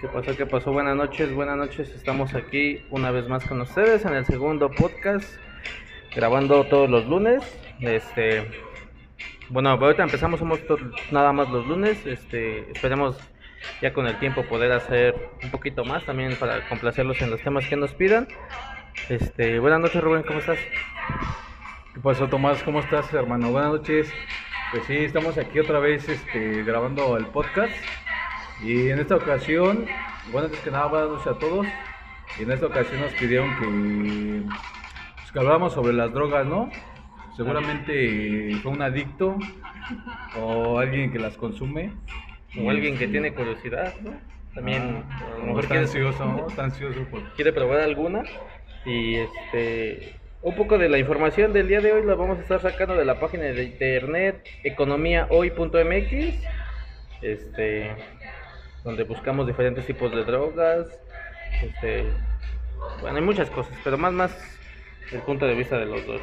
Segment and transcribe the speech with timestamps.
[0.00, 0.36] ¿Qué pasó?
[0.36, 0.72] ¿Qué pasó?
[0.72, 1.88] Buenas noches, buenas noches.
[1.88, 5.26] Estamos aquí una vez más con ustedes en el segundo podcast,
[6.14, 7.42] grabando todos los lunes.
[7.80, 8.46] Este,
[9.48, 10.60] bueno, ahorita empezamos, somos
[11.10, 12.04] nada más los lunes.
[12.04, 13.16] Este, esperemos
[13.80, 17.66] ya con el tiempo poder hacer un poquito más también para complacerlos en los temas
[17.66, 18.28] que nos pidan.
[19.08, 20.58] Este, buenas noches, Rubén, ¿cómo estás?
[21.94, 22.62] ¿Qué pasó, Tomás?
[22.64, 23.50] ¿Cómo estás, hermano?
[23.50, 24.12] Buenas noches.
[24.72, 27.72] Pues sí, estamos aquí otra vez este, grabando el podcast.
[28.62, 29.86] Y en esta ocasión,
[30.32, 31.66] bueno, antes que nada, buenas noches a todos.
[32.38, 34.42] Y en esta ocasión nos pidieron que,
[35.16, 36.70] pues, que habláramos sobre las drogas, ¿no?
[37.36, 39.36] Seguramente fue un adicto
[40.40, 41.92] o alguien que las consume.
[42.58, 44.12] O alguien que tiene curiosidad, ¿no?
[44.54, 46.46] También, Ah, a lo o mejor está quiere- ansioso, ¿no?
[46.48, 47.22] Está ansioso por...
[47.34, 48.22] quiere probar alguna
[48.86, 52.60] y este un poco de la información del día de hoy la vamos a estar
[52.62, 56.34] sacando de la página de internet economiahoy.mx
[57.20, 57.90] este
[58.86, 60.86] donde buscamos diferentes tipos de drogas
[61.62, 62.06] este
[63.02, 64.58] bueno hay muchas cosas pero más más
[65.12, 66.22] el punto de vista de los dos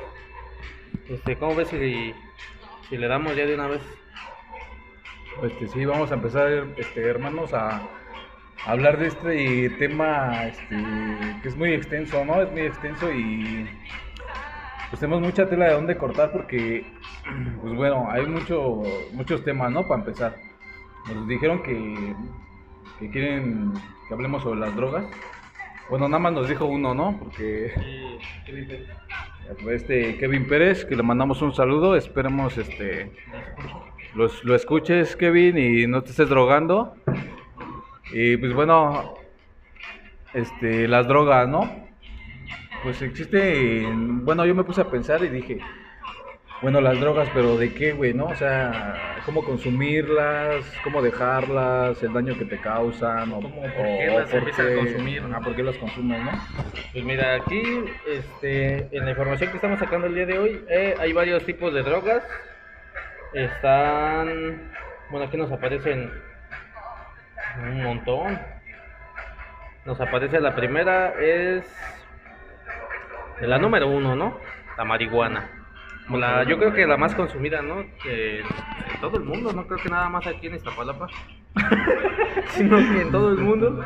[1.09, 2.13] este cómo ves si
[2.89, 3.81] si le damos ya de una vez
[5.41, 7.81] Este, sí, vamos a empezar, este, hermanos, a
[8.65, 10.75] hablar de este tema este,
[11.41, 12.41] que es muy extenso, ¿no?
[12.41, 13.67] Es muy extenso y
[14.89, 16.85] pues tenemos mucha tela de dónde cortar porque,
[17.61, 19.87] pues bueno, hay mucho, muchos temas, ¿no?
[19.87, 20.35] Para empezar.
[21.13, 22.15] Nos dijeron que,
[23.03, 23.73] que quieren
[24.07, 25.05] que hablemos sobre las drogas.
[25.89, 27.17] Bueno, nada más nos dijo uno, ¿no?
[27.19, 27.73] Porque
[29.71, 33.11] este Kevin Pérez, que le mandamos un saludo, esperemos este
[34.15, 36.95] los, lo escuches Kevin y no te estés drogando.
[38.13, 39.15] Y pues bueno,
[40.33, 41.69] este las drogas, ¿no?
[42.83, 45.59] Pues existen, bueno, yo me puse a pensar y dije,
[46.63, 48.27] bueno, las drogas, pero ¿de qué, güey, no?
[48.27, 54.09] O sea, cómo consumirlas, cómo dejarlas, el daño que te causan o, ¿Cómo, por qué
[54.09, 55.35] o las empiezas a consumir, no?
[55.35, 56.31] Ah, ¿por qué las consumes, no?
[56.93, 57.61] Pues mira, aquí
[58.07, 61.73] este, en la información que estamos sacando el día de hoy eh, hay varios tipos
[61.73, 62.23] de drogas.
[63.33, 64.71] Están,
[65.09, 66.09] bueno, aquí nos aparecen
[67.61, 68.39] un montón.
[69.83, 71.65] Nos aparece la primera, es
[73.41, 74.39] la número uno, ¿no?
[74.77, 75.62] La marihuana.
[76.09, 77.83] La, yo creo que la más consumida, ¿no?
[78.01, 81.07] Que en todo el mundo, no creo que nada más aquí en Iztapalapa,
[82.49, 83.85] sino que en todo el mundo.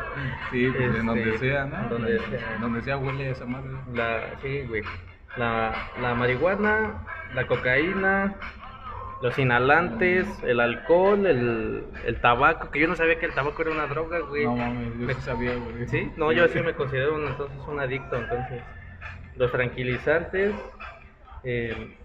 [0.50, 1.88] Sí, pues, en donde Este, sea, ¿no?
[1.88, 2.54] donde sea.
[2.56, 3.70] En donde sea huele esa madre.
[3.94, 4.82] La, sí, güey.
[5.36, 8.34] La, la marihuana, la cocaína,
[9.22, 13.70] los inhalantes, el alcohol, el, el tabaco, que yo no sabía que el tabaco era
[13.70, 14.44] una droga, güey.
[14.44, 15.86] No mames, yo sí sabía, güey.
[15.86, 16.10] ¿Sí?
[16.16, 18.62] No, yo sí me considero un, entonces un adicto, entonces.
[19.36, 20.52] Los tranquilizantes,
[21.44, 21.96] eh,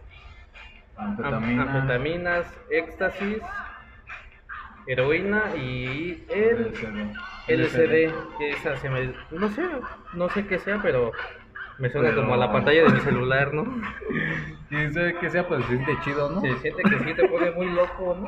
[0.97, 1.63] Anfetamina.
[1.63, 3.41] anfetaminas, éxtasis,
[4.87, 6.73] heroína y el
[7.47, 9.13] LCD, que esa se me...
[9.31, 9.63] No sé,
[10.13, 11.11] no sé qué sea, pero
[11.79, 13.65] me suena Pero- como a la pantalla de mi celular, ¿no?
[14.69, 16.41] Quién sabe qué sea, pues se siente chido, ¿no?
[16.41, 18.27] Se siente que sí te pone muy loco, ¿no?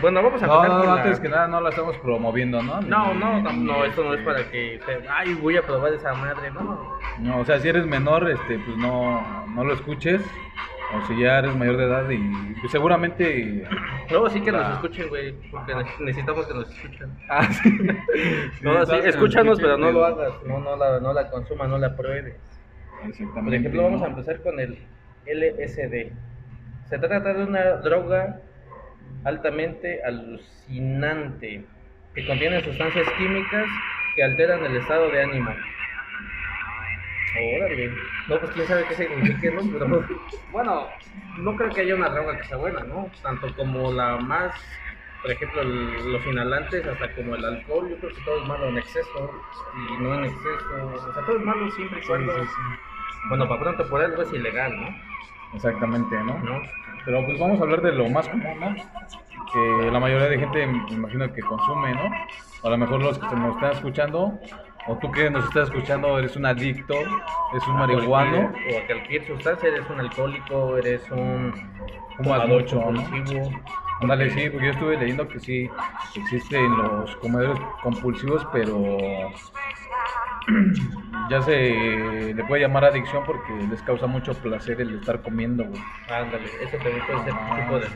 [0.00, 2.80] Bueno, vamos a No, no, no, la- antes que nada no la estamos promoviendo, ¿no?
[2.80, 4.80] No, Ni- no, no, no, esto no es para que...
[5.10, 6.98] Ay, voy a probar esa madre, no.
[7.18, 10.22] No, o sea, si eres menor, este, pues no, no lo escuches.
[10.92, 13.64] O si ya eres mayor de edad y seguramente...
[14.10, 14.72] Luego sí que nos Ah.
[14.74, 17.10] escuchen, güey, porque ne- necesitamos que nos escuchen.
[17.28, 17.70] Ah, sí.
[18.62, 21.78] No, sí, escúchanos, nos pero no lo hagas, no, no la, no la consumas, no
[21.78, 22.34] la pruebes.
[23.06, 23.42] Exactamente.
[23.42, 24.10] Por ejemplo, vamos a ¿no?
[24.18, 24.78] empezar con el
[25.26, 26.12] LSD.
[26.88, 28.40] Se trata de una droga
[29.24, 31.64] altamente alucinante
[32.14, 33.64] que contiene sustancias químicas
[34.16, 35.50] que alteran el estado de ánimo.
[37.34, 37.96] Órale.
[38.26, 39.60] No, pues quién sabe qué significa, ¿no?
[39.72, 40.04] Pero
[40.50, 40.88] bueno,
[41.36, 43.10] no creo que haya una droga que sea buena, ¿no?
[43.22, 44.80] Tanto como la más,
[45.22, 48.68] por ejemplo, el- los inhalantes, hasta como el alcohol, yo creo que todo es malo
[48.68, 49.30] en exceso
[49.74, 50.74] y no en exceso.
[51.08, 52.32] O sea, todo es malo siempre y Sí, cuando.
[52.44, 52.62] sí, sí.
[53.28, 54.94] Bueno, para pronto por algo es ilegal, ¿no?
[55.54, 56.38] Exactamente, ¿no?
[56.38, 56.62] ¿No?
[57.04, 58.74] Pero pues vamos a hablar de lo más común, ¿no?
[59.52, 62.10] Que la mayoría de gente me imagino que consume, ¿no?
[62.62, 64.40] A lo mejor los que nos están escuchando,
[64.86, 66.94] o tú que nos estás escuchando, eres un adicto,
[67.52, 68.50] eres un marihuano.
[68.50, 71.52] Cualquier- O a cualquier sustancia, eres un alcohólico, eres un
[72.16, 73.50] fumador compulsivo.
[74.02, 75.70] Ándale, sí, porque yo estuve leyendo que sí
[76.16, 78.82] existen los comedores compulsivos, pero
[81.30, 85.80] ya se le puede llamar adicción porque les causa mucho placer el estar comiendo, güey.
[86.08, 87.56] Ándale, eso también puede ser Ah.
[87.60, 87.86] tipo de...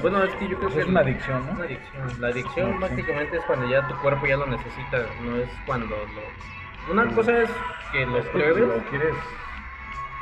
[0.00, 0.80] Bueno, es que yo creo Pues que...
[0.80, 1.52] es una adicción, Es ¿no?
[1.52, 2.20] una adicción.
[2.20, 2.78] La adicción Sí.
[2.80, 6.92] básicamente es cuando ya tu cuerpo ya lo necesita, no es cuando lo...
[6.92, 7.50] Una cosa es
[7.92, 8.68] que lo Es que si pruebes...
[8.68, 9.14] lo quieres.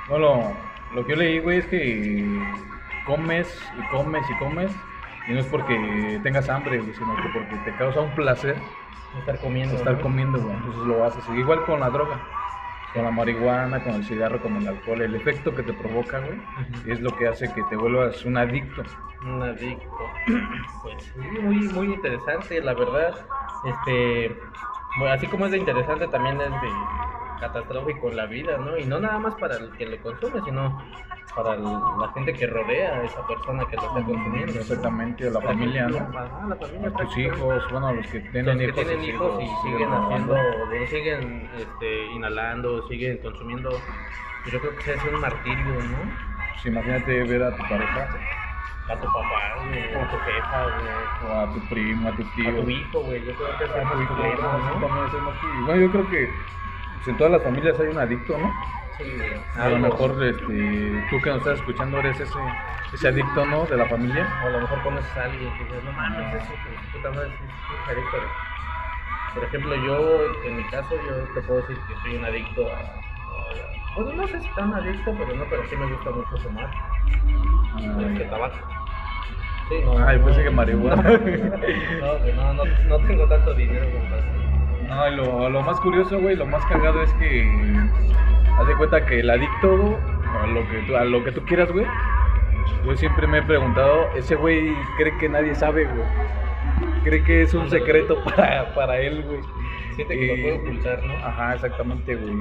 [0.09, 0.57] Bueno,
[0.95, 2.25] lo que yo leí, güey, es que
[3.07, 4.73] comes y comes y comes
[5.29, 8.57] Y no es porque tengas hambre, güey, sino que porque te causa un placer
[9.21, 9.75] Estar comiendo.
[9.77, 10.55] estar comiendo, güey.
[10.55, 11.25] Entonces lo haces.
[11.37, 12.21] Igual con la droga,
[12.93, 15.03] con la marihuana, con el cigarro, con el alcohol.
[15.03, 16.41] El efecto que te provoca, güey,
[16.87, 18.83] es lo que hace que te vuelvas un adicto.
[19.23, 19.99] Un adicto.
[20.83, 23.15] Pues muy, muy interesante, la verdad.
[23.65, 24.35] Este,
[24.99, 26.69] bueno, así como es de interesante, también es de
[27.41, 28.77] catastrófico en la vida, ¿no?
[28.79, 30.79] Y no nada más para el que lo consume, sino
[31.35, 34.53] para el- la gente que rodea a esa persona que lo está consumiendo.
[34.53, 34.61] ¿no?
[34.61, 35.97] Exactamente, a la familia, ¿no?
[35.99, 36.89] Ajá, la familia.
[36.89, 38.75] A tus hijos, bueno, a los que tienen Los que hijos.
[38.85, 40.37] tienen sus hijos y siguen siguen haciendo,
[40.89, 43.71] siguen este, inhalando, siguen consumiendo.
[44.51, 46.31] Yo creo que se hace un martirio, ¿no?
[46.53, 48.09] Pues imagínate ver a tu pareja,
[48.89, 51.31] A tu papá, güey, a tu jefa, güey.
[51.31, 52.49] o a tu primo, a tu tío.
[52.51, 54.87] A tu hijo, güey, yo creo que es más sí, ¿no?
[54.87, 56.35] también es más que- Bueno, yo creo que
[57.00, 58.52] pues, en todas las familias hay un adicto, ¿no?
[58.99, 59.05] Sí.
[59.56, 62.38] A lo mejor este, tú que nos estás escuchando eres ese,
[62.93, 63.64] ese adicto, ¿no?
[63.64, 64.29] De la familia.
[64.44, 67.31] O a lo mejor conoces a alguien que dices, no mames, eso, que puta madre,
[67.31, 68.19] es adicto.
[69.32, 73.00] Por ejemplo, yo, en mi caso, yo te puedo decir que soy un adicto a...
[73.97, 76.70] Bueno, no sé si tan adicto, pero no, pero sí me gusta mucho fumar.
[78.12, 78.56] Este, tabaco.
[79.70, 80.06] Sí, no.
[80.06, 81.02] Ay, pensé que marihuana.
[82.00, 84.50] No, no, no, no tengo tanto dinero como para.
[84.91, 87.49] No, lo, lo más curioso, güey, lo más cagado es que
[88.59, 89.97] haz de cuenta que el adicto
[90.43, 91.87] a lo que tú, a lo que tú quieras, güey.
[92.85, 96.07] Yo siempre me he preguntado, ese güey cree que nadie sabe, güey.
[97.05, 99.41] Cree que es un secreto para, para él, güey.
[99.95, 101.15] Siente que lo puede ocultar, ¿no?
[101.25, 102.35] Ajá, exactamente, güey.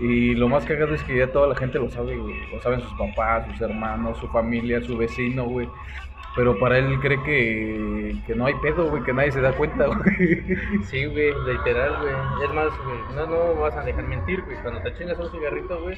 [0.00, 2.34] Y lo más cagado es que ya toda la gente lo sabe, güey.
[2.52, 5.68] Lo saben sus papás, sus hermanos, su familia, su vecino, güey.
[6.36, 9.86] Pero para él cree que, que no hay pedo, güey, que nadie se da cuenta,
[9.86, 10.84] güey.
[10.84, 12.14] Sí, güey, literal, güey.
[12.44, 14.56] Es más, güey, no, no vas a dejar mentir, güey.
[14.58, 15.96] Cuando te chingas un cigarrito, güey,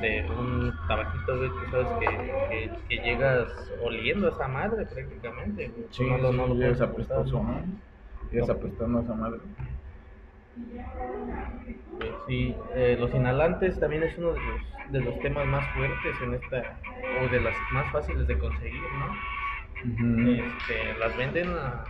[0.00, 2.06] de un tabaquito, güey, tú sabes que,
[2.50, 3.48] que, que llegas
[3.82, 5.86] oliendo a esa madre prácticamente, güey.
[5.90, 7.62] Sí, no, lo- no lo puedes apestoso, ¿no?
[8.30, 9.40] Llegas apestando a esa madre.
[12.26, 16.34] Sí, eh, los inhalantes también es uno de los, de los temas más fuertes en
[16.34, 16.78] esta,
[17.22, 19.06] o de las más fáciles de conseguir, ¿no?
[19.84, 21.84] Este, las venden a,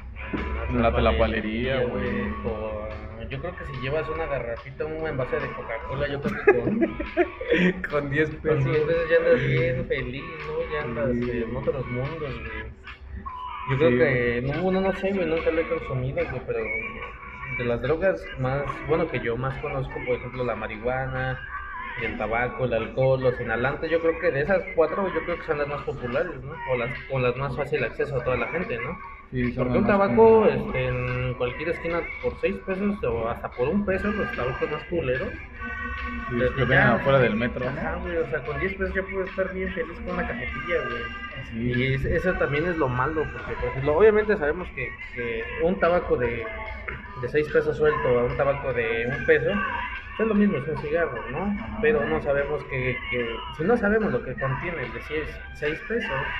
[0.69, 2.25] En la tlapalería, güey.
[3.31, 7.82] Yo creo que si llevas una garrafita, un envase de Coca-Cola, yo creo que con,
[7.91, 8.64] Con 10 con pesos.
[8.64, 10.73] 10 veces ya andas bien feliz, ¿no?
[10.73, 11.31] Ya andas Sí.
[11.43, 12.64] en otros mundos, güey.
[13.70, 14.43] Yo creo que,
[14.82, 16.58] no sé, güey, nunca lo he consumido, güey, pero
[17.58, 21.41] de las drogas más, bueno, que yo más conozco, por ejemplo, la marihuana,
[22.02, 25.44] el tabaco, el alcohol, los inhalantes, yo creo que de esas cuatro, yo creo que
[25.44, 26.52] son las más populares, ¿no?
[26.73, 28.99] O las, o las más fácil acceso a toda la gente, ¿no?
[29.31, 33.85] Sí, Porque un tabaco este, en cualquier esquina por 6 pesos o hasta por un
[33.85, 35.29] peso, los tabacos más culeros.
[36.31, 39.02] Sí, desde que vengan afuera del metro, Ajá, güey, o sea, con 10 pesos ya
[39.02, 41.02] puedo estar bien feliz con una cajetilla, güey.
[41.50, 41.73] Sí.
[41.76, 45.79] Y es- eso también es lo malo, porque por ejemplo, obviamente sabemos que, que un
[45.81, 46.44] tabaco de,
[47.23, 49.50] de 6 pesos suelto a un tabaco de un peso
[50.19, 51.61] es lo mismo, es un cigarro, ¿no?
[51.81, 55.00] Pero no sabemos que, que si no sabemos lo que contiene el de
[55.52, 56.34] 6 pesos,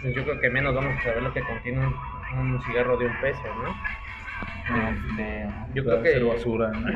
[0.00, 3.06] pues yo creo que menos vamos a saber lo que contiene un, un cigarro de
[3.06, 3.82] un peso, ¿no?
[4.66, 6.90] Este, yo creo que basura, ¿no?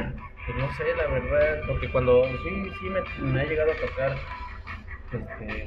[0.44, 4.22] pues no sé, la verdad, porque cuando sí, sí me, me ha llegado a tocar
[5.10, 5.66] este,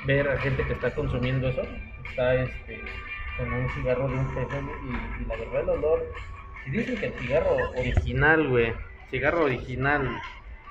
[0.00, 1.62] ver a gente que está consumiendo eso,
[1.98, 6.14] está este, con un cigarro de un peso y, y la verdad el olor,
[6.62, 8.74] si dicen que el cigarro original, güey,
[9.14, 10.20] cigarro original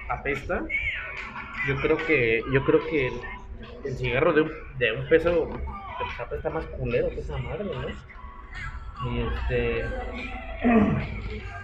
[0.10, 0.66] apesta,
[1.66, 3.14] yo creo que, yo creo que el,
[3.86, 7.88] el cigarro de un, de un peso pues, apesta más culero que esa madre, ¿no?
[9.10, 9.86] Y este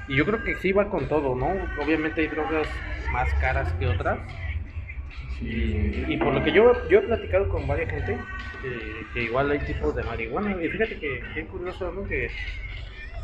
[0.08, 1.48] y yo creo que sí va con todo, ¿no?
[1.84, 2.68] Obviamente hay drogas
[3.12, 4.20] más caras que otras.
[5.42, 8.18] Y, por lo que yo, yo he platicado con varias gente,
[8.62, 10.52] que, que igual hay tipos de marihuana.
[10.62, 12.04] Y fíjate que qué curioso, ¿no?
[12.06, 12.30] Que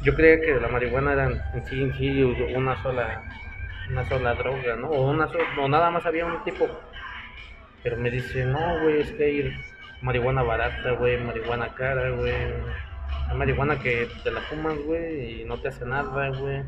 [0.03, 2.23] yo creía que la marihuana era en sí, en sí
[2.55, 3.23] una sola,
[3.89, 4.87] una sola droga, ¿no?
[4.89, 6.67] O, una so- o nada más había un tipo.
[7.83, 9.55] Pero me dice, no, güey, es que hay
[10.01, 12.33] marihuana barata, güey, marihuana cara, güey.
[13.29, 16.63] Hay marihuana que te la fumas, güey, y no te hace nada, güey.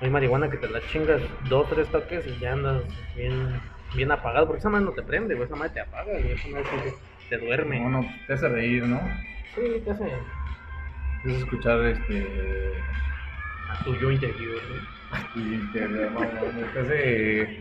[0.00, 2.82] Hay marihuana que te la chingas dos, tres toques y ya andas
[3.14, 3.60] bien,
[3.94, 4.46] bien apagado.
[4.46, 6.94] Porque esa madre no te prende, güey, esa madre te apaga, güey, esa madre sí
[7.28, 7.80] te duerme.
[7.80, 9.00] Bueno, te hace reír, ¿no?
[9.54, 10.04] Sí, te hace
[11.26, 12.72] Es escuchar este.
[13.68, 14.80] a tu yo interior, güey.
[15.34, 15.40] Y
[15.88, 17.58] no, no, te hace.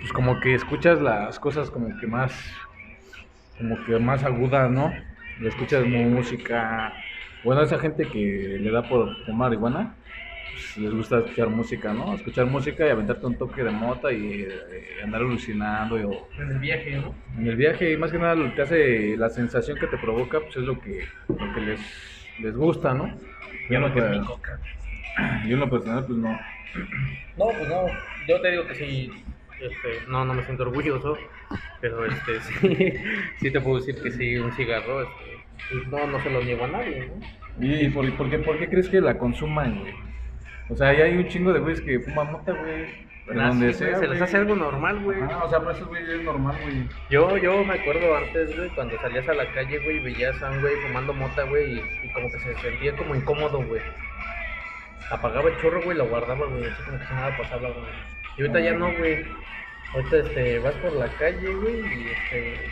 [0.00, 2.32] Pues como que escuchas las cosas como que más.
[3.56, 4.92] Como que más agudas, ¿no?
[5.40, 6.92] Le escuchas Sí, música.
[7.42, 9.96] Bueno, esa gente que le da por fumar marihuana,
[10.50, 12.14] pues, les gusta escuchar música, ¿no?
[12.14, 15.98] Escuchar música y aventarte un toque de mota y eh, andar alucinando.
[15.98, 17.14] Y, o- En el viaje, ¿no?
[17.38, 20.40] en el viaje, y más que nada, lo que hace, la sensación que te provoca,
[20.40, 21.80] pues es lo que, lo que les,
[22.38, 23.18] les gusta, ¿no?
[23.70, 24.60] Yo no, que es mi coca.
[25.46, 26.30] Yo en lo personal, pues no.
[27.36, 27.86] No, pues no.
[28.28, 29.24] Yo te digo que sí.
[29.60, 31.16] Este, no, no me siento orgulloso.
[31.80, 32.92] Pero este, sí,
[33.38, 35.02] sí te puedo decir que sí, un cigarro.
[35.02, 35.36] Este,
[35.70, 37.66] pues no, no se lo niego a nadie, ¿no?
[37.66, 39.94] ¿Y por, por qué, por qué crees que la consuman, güey?
[40.68, 43.06] O sea, ya hay un chingo de güeyes que fuman mota, güey.
[43.28, 45.20] Ah, donde sí, güey, sea, se les hace algo normal, güey.
[45.20, 46.88] Ajá, o sea, para esos güeyes es normal, güey.
[47.10, 50.60] Yo, yo me acuerdo antes, güey, cuando salías a la calle, güey, veías a un
[50.60, 53.80] güey fumando mota, güey, y, y como que se sentía como incómodo, güey.
[55.10, 57.86] Apagaba el chorro, güey, lo guardaba, güey, así como que si nada pasaba, güey.
[58.36, 59.24] Y ahorita ya no, güey.
[59.94, 62.70] Ahorita, este, vas por la calle, güey, y este,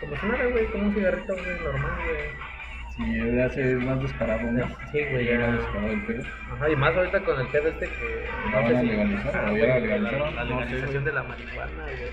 [0.00, 2.54] como si nada, güey, como un cigarrito, güey, normal, güey.
[2.96, 3.20] Sí,
[3.54, 4.68] se es más descarado, ¿no?
[4.92, 6.22] Sí, güey, Ya era descarado el pedo.
[6.54, 8.28] Ajá, y más ahorita con el pedo este que...
[8.52, 9.36] ¿La van a si- legalizar?
[9.36, 10.36] Ajá, ¿O ya la legalizaron?
[10.36, 12.10] La, No sé, legalización de la marihuana, güey.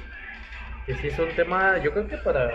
[0.88, 2.50] Que sí es un tema, yo creo que para...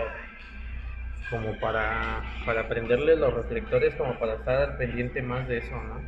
[1.29, 6.01] Como para, para prenderle los reflectores, como para estar pendiente más de eso, ¿no?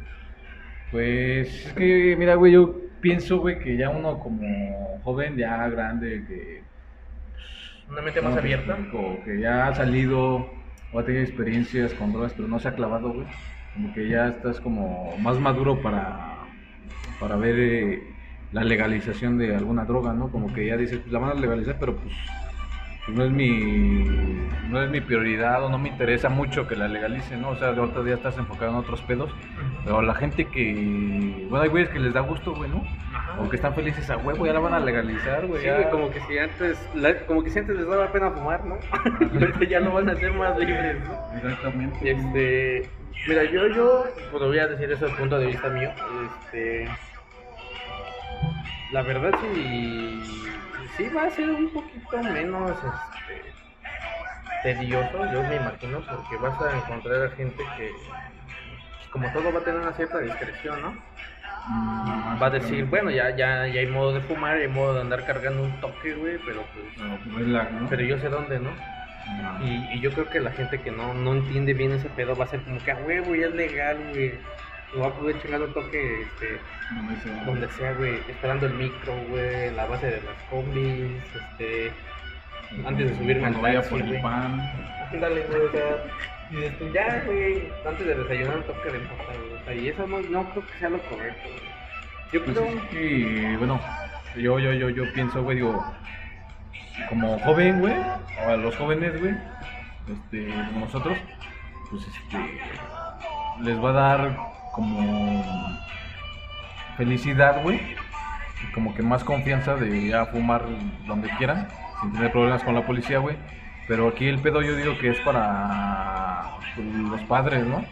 [0.91, 6.23] Pues es que, mira, güey, yo pienso, güey, que ya uno como joven, ya grande,
[6.27, 6.63] que...
[7.89, 8.73] Una mente más ¿cómo te abierta.
[8.73, 9.19] explico?
[9.25, 10.49] Que ya ha salido
[10.91, 13.27] o ha tenido experiencias con drogas, pero no se ha clavado, güey.
[13.73, 16.37] Como que ya estás como más maduro para,
[17.19, 18.03] para ver eh,
[18.51, 20.31] la legalización de alguna droga, ¿no?
[20.31, 22.38] Como que ya dices, pues la van a legalizar, pero pues, pues
[23.07, 24.03] no es mi
[24.69, 27.49] no es mi prioridad o no me interesa mucho que la legalicen, ¿no?
[27.49, 29.31] O sea, de ahorita ya estás enfocado en otros pedos,
[29.83, 32.83] pero la gente que, bueno, hay güeyes que les da gusto, güey, ¿no?
[33.11, 33.41] Ajá.
[33.41, 35.61] O que están felices a huevo, ya la van a legalizar, güey.
[35.61, 35.89] Sí, ya.
[35.89, 38.75] como que si antes, la- como que si antes les daba pena fumar, ¿no?
[39.39, 41.37] ahorita ya lo van a hacer más libres, ¿no?
[41.37, 42.11] Exactamente.
[42.11, 42.89] Este,
[43.27, 45.89] mira, yo, yo, pues voy a decir eso desde el punto de vista mío.
[46.45, 46.87] Este,
[48.91, 50.21] la verdad sí,
[50.97, 53.53] sí va a ser un poquito menos, este,
[54.63, 57.91] tedioso, yo me imagino, porque vas a encontrar a gente que,
[59.11, 60.91] como todo, va a tener una cierta discreción, ¿no?
[61.67, 65.01] Mm, Va a decir, bueno, ya, ya, ya hay modo de fumar, hay modo de
[65.01, 67.87] andar cargando un toque, güey, pero pues, No, relax, ¿no?
[67.89, 68.71] pero yo sé dónde, ¿no?
[68.71, 69.63] No.
[69.65, 72.45] Y, y yo creo que la gente que no, no entiende bien ese pedo va
[72.45, 74.33] a ser como que, a huevo, ya es legal, güey.
[74.93, 76.59] Lo va a poder chingar un toque, este,
[76.95, 77.43] ¿Dónde se va?
[77.45, 81.91] donde sea, güey, esperando el micro, güey, en la base de las combis, este,
[82.85, 84.21] antes de subirme al vaya taxi, por el güey.
[84.21, 84.59] pan.
[85.13, 86.05] ándale, güey, o sea,
[86.51, 90.07] y tú, ya, güey, antes de desayunar un toque de güey, o sea, y eso
[90.07, 91.69] no, no creo que sea lo correcto, güey.
[92.31, 93.79] Yo Pues creo, es que, bueno,
[94.35, 95.85] yo, yo, yo, yo pienso, güey, digo,
[97.09, 99.35] como joven, güey, o a los jóvenes, güey,
[100.11, 101.17] este, como nosotros,
[101.91, 102.61] pues este,
[103.61, 104.37] les va a dar
[104.71, 105.77] como
[106.97, 107.79] felicidad, güey,
[108.63, 110.65] y como que más confianza de ya fumar
[111.07, 111.67] donde quieran,
[112.01, 113.37] sin tener problemas con la policía, güey.
[113.87, 117.83] Pero aquí el pedo yo digo que es para pues, los padres, ¿no?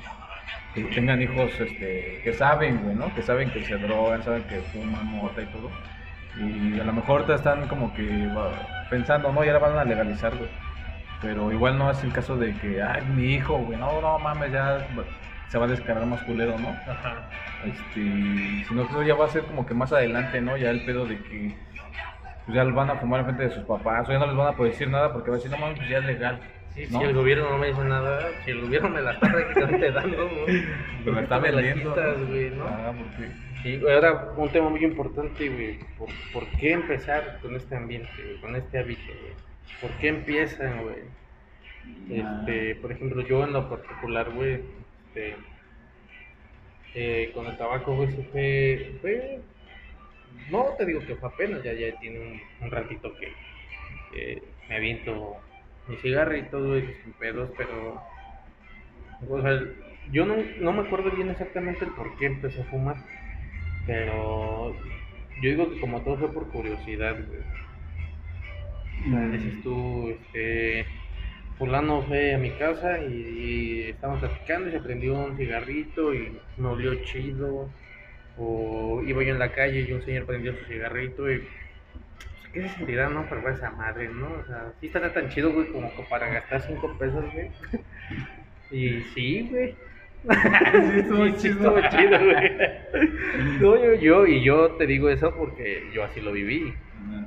[0.83, 3.13] que tengan hijos este, que saben, güey, ¿no?
[3.15, 5.71] Que saben que se drogan, saben que fuman mota y todo.
[6.39, 8.29] Y a lo mejor ahorita están como que
[8.89, 10.49] pensando, no, ya la van a legalizar, güey.
[11.21, 14.51] Pero igual no es el caso de que, ay, mi hijo, güey, no, no mames,
[14.51, 14.87] ya
[15.49, 16.69] se va a descargar más culero, ¿no?
[16.69, 17.29] ajá,
[17.65, 20.57] Este, sino que eso ya va a ser como que más adelante, ¿no?
[20.57, 21.55] Ya el pedo de que
[22.45, 24.55] pues ya van a fumar enfrente de sus papás, o ya no les van a
[24.55, 26.39] poder decir nada porque va a decir, no mames, pues ya es legal.
[26.75, 26.99] sí, ¿no?
[26.99, 30.17] si el gobierno no me dice nada, si el gobierno me la está prácticamente dando,
[30.17, 30.29] ¿no?
[31.05, 31.95] Pero está Me la vendiendo.
[32.27, 32.65] güey, ¿no?
[32.65, 33.31] Ah, porque...
[33.63, 35.79] Sí, ahora un tema muy importante, güey.
[35.97, 38.37] ¿Por, por qué empezar con este ambiente, güey?
[38.39, 39.33] Con este hábito, güey?
[39.81, 41.03] ¿Por qué empiezan, güey?
[42.09, 44.61] Este, por ejemplo, yo en lo particular, güey,
[45.07, 45.35] este,
[46.95, 49.41] eh, con el tabaco, sí fue, fue-
[50.51, 53.33] no te digo que fue apenas, ya, ya tiene un, un ratito que
[54.69, 55.37] me aviento
[55.87, 58.01] mi cigarrito, güey, sin pedos, pero,
[59.29, 59.61] o sea,
[60.11, 62.97] yo no, no me acuerdo bien exactamente el por qué empecé a fumar,
[63.85, 64.73] pero
[65.41, 67.41] yo digo que como todo fue por curiosidad, güey.
[69.31, 70.85] Dices tú, este,
[71.57, 76.37] fulano fue a mi casa y, y estábamos platicando y se prendió un cigarrito y
[76.57, 77.69] me olió chido.
[78.37, 81.39] O iba yo en la calle y un señor prendió su cigarrito y...
[81.39, 81.49] pues,
[82.53, 83.27] ¿Qué se sentirá, no?
[83.29, 84.31] Probar esa madre, ¿no?
[84.33, 87.51] O sea, sí estará tan chido, güey, como que para gastar cinco pesos, güey.
[88.69, 89.75] Y sí, güey.
[90.91, 91.77] Sí, estuvo sí chido.
[91.77, 92.51] estuvo chido, güey.
[93.59, 96.73] No, yo, yo, y yo te digo eso porque yo así lo viví.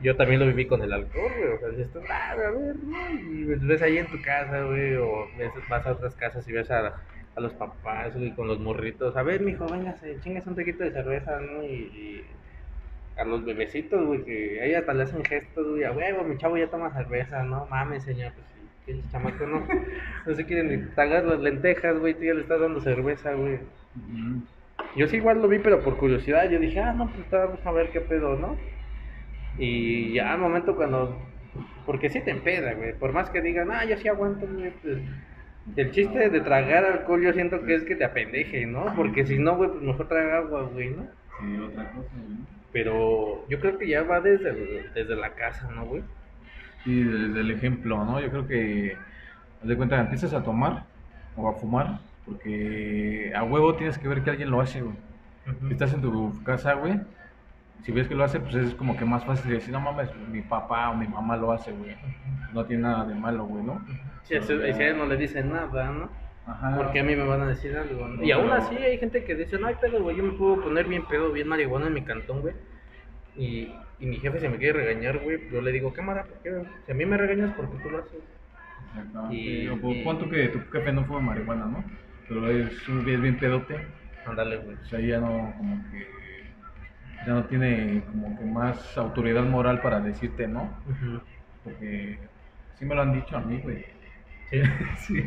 [0.03, 1.51] Yo también lo viví con el alcohol, güey.
[1.51, 3.11] O sea, dices tú, ah, a ver, ¿no?
[3.13, 6.53] Y pues ves ahí en tu casa, güey, o ves- vas a otras casas y
[6.53, 6.95] ves a,
[7.35, 9.17] a los papás, güey, con los morritos.
[9.17, 11.63] A ver, mijo, véngase, chingas un tequito de cerveza, ¿no?
[11.65, 12.37] Y, y
[13.17, 16.57] a los bebecitos, güey, que ahí hasta le hacen gestos, güey, a huevo, mi chavo
[16.57, 17.67] ya toma cerveza, ¿no?
[17.67, 19.67] Mames, señor, pues sí, pinche chamaco, no.
[20.27, 23.61] No se quieren ni tragar las lentejas, güey, tú ya le estás dando cerveza, güey.
[24.95, 26.49] Yo sí igual lo vi, pero por curiosidad.
[26.51, 28.57] Yo dije, ah, no, pues vamos a ver qué pedo, ¿no?
[29.59, 31.17] Y ya al momento cuando.
[31.87, 32.93] Porque sí te empeda, güey.
[32.95, 34.71] Por más que digan, ah, yo sí aguanto, güey.
[34.83, 34.99] Pues,
[35.77, 38.95] el chiste de tragar alcohol, yo siento que es que te apendeje, ¿no?
[38.97, 41.03] Porque si no, güey, pues mejor traga agua, güey, ¿no?
[41.41, 42.39] Sí, otra cosa, güey.
[42.73, 46.03] Pero yo creo que ya va desde, el- desde la casa, ¿no, güey?
[46.85, 48.21] Sí, desde el ejemplo, ¿no?
[48.21, 48.97] Yo creo que,
[49.61, 50.85] haz de cuenta, empiezas a tomar
[51.37, 54.95] o a fumar, porque a huevo tienes que ver que alguien lo hace, güey.
[55.67, 57.01] Si estás en tu casa, güey,
[57.83, 60.43] si ves que lo hace, pues es como que más fácil decir, no mames, mi
[60.43, 61.97] papá o mi mamá lo hace, güey.
[62.53, 63.85] No tiene nada de malo, güey, ¿no?
[64.25, 66.11] Sí, si a él no le dicen nada, ¿no?
[66.47, 66.75] Ajá.
[66.77, 68.23] Porque a mí me van a decir algo, ¿no?
[68.23, 70.87] Y aún así hay gente que dice, no hay pedo, güey, yo me puedo poner
[70.87, 72.55] bien pedo, bien marihuana en mi cantón, güey.
[73.37, 76.51] Y, y mi jefe se me quiere regañar, güey, yo le digo, cámara, ¿por qué?
[76.87, 78.19] Si a mí me regañas, ¿por qué tú lo haces?
[78.97, 79.37] Exactamente.
[79.37, 81.85] Y- pues, y- pon que tu jefe no fuma marihuana, ¿no?
[82.29, 83.77] Pero es es bien pedote,
[84.27, 84.77] Ándale, güey.
[84.77, 86.07] o sea, ya no, como que,
[87.27, 90.71] ya no tiene como que más autoridad moral para decirte, ¿no?
[91.65, 92.19] Porque
[92.79, 93.85] sí me lo han dicho a mí, güey.
[94.51, 94.63] Sí.
[94.97, 95.23] Sí.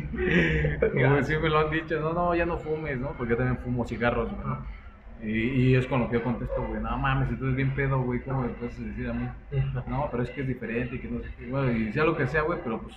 [0.92, 3.12] Como sí me lo han dicho, no, no, ya no fumes, ¿no?
[3.12, 4.46] Porque yo también fumo cigarros, güey.
[4.46, 4.58] ¿no?
[5.22, 8.20] Y, y es con lo que yo contesto, güey, no mames, eres bien pedo, güey,
[8.20, 9.26] ¿cómo me puedes decir a mí?
[9.86, 12.16] No, pero es que es diferente y que no sé qué, güey, y sea lo
[12.16, 12.94] que sea, güey, pero pues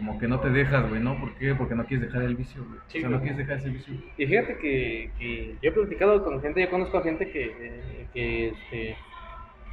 [0.00, 1.18] como que no te dejas, güey, ¿no?
[1.20, 1.54] ¿Por qué?
[1.54, 2.80] Porque no quieres dejar el vicio, güey.
[2.88, 3.94] Sí, o sea, no quieres dejar ese vicio.
[4.16, 8.06] Y fíjate que, que yo he platicado con gente, yo conozco a gente que, eh,
[8.14, 8.96] que, este,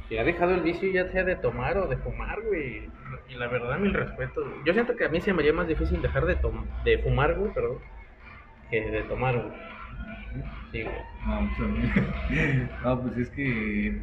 [0.08, 2.88] que ha dejado el vicio ya sea de tomar o de fumar, güey.
[3.28, 4.46] Y la verdad, mil respetos.
[4.66, 6.36] Yo siento que a mí se me haría más difícil dejar de,
[6.84, 7.78] de fumar, güey, perdón,
[8.70, 9.52] que de tomar, güey.
[10.72, 10.94] Sí, güey.
[11.26, 13.98] No, pues, mí- no, pues es que,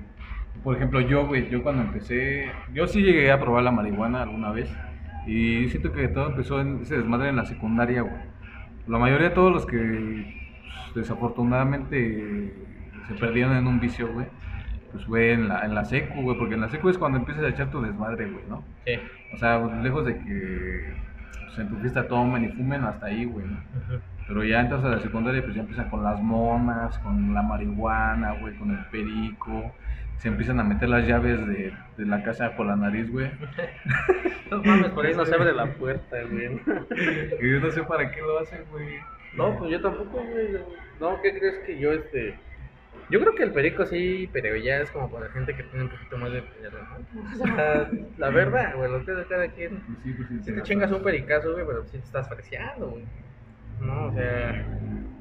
[0.64, 4.52] por ejemplo, yo, güey, yo cuando empecé, yo sí llegué a probar la marihuana alguna
[4.52, 4.76] vez
[5.26, 8.14] y siento que todo empezó en ese desmadre en la secundaria, güey.
[8.88, 12.54] La mayoría de todos los que pues, desafortunadamente
[13.08, 14.28] se perdieron en un vicio, güey,
[14.92, 17.44] pues fue en la, en la secu, güey, porque en la secu es cuando empiezas
[17.44, 18.64] a echar tu desmadre, güey, ¿no?
[18.86, 18.94] Sí.
[19.34, 20.94] O sea, lejos de que
[21.56, 23.46] pues, en tu fiesta tomen y fumen hasta ahí, güey.
[24.28, 28.34] Pero ya entras a la secundaria, pues ya empiezan con las monas, con la marihuana,
[28.40, 29.74] güey, con el perico.
[30.20, 33.30] Se empiezan a meter las llaves de, de la casa por la nariz, güey.
[34.52, 36.62] No mames, por ahí no se abre la puerta, güey.
[37.42, 39.00] Y yo no sé para qué lo hacen, güey.
[39.36, 40.60] No, pues yo tampoco, güey.
[41.00, 42.36] No, ¿qué crees que yo, este...
[43.10, 45.92] Yo creo que el perico sí, pero ya es como para gente que tiene un
[45.92, 47.44] poquito más de dinero, ¿no?
[47.44, 49.82] O sea, la verdad, güey, lo que es de cada quien.
[50.04, 50.40] Sí, pues sí.
[50.44, 53.04] Si te chingas un pericazo, güey, pero sí te estás freciando, güey.
[53.82, 54.66] No, o sea,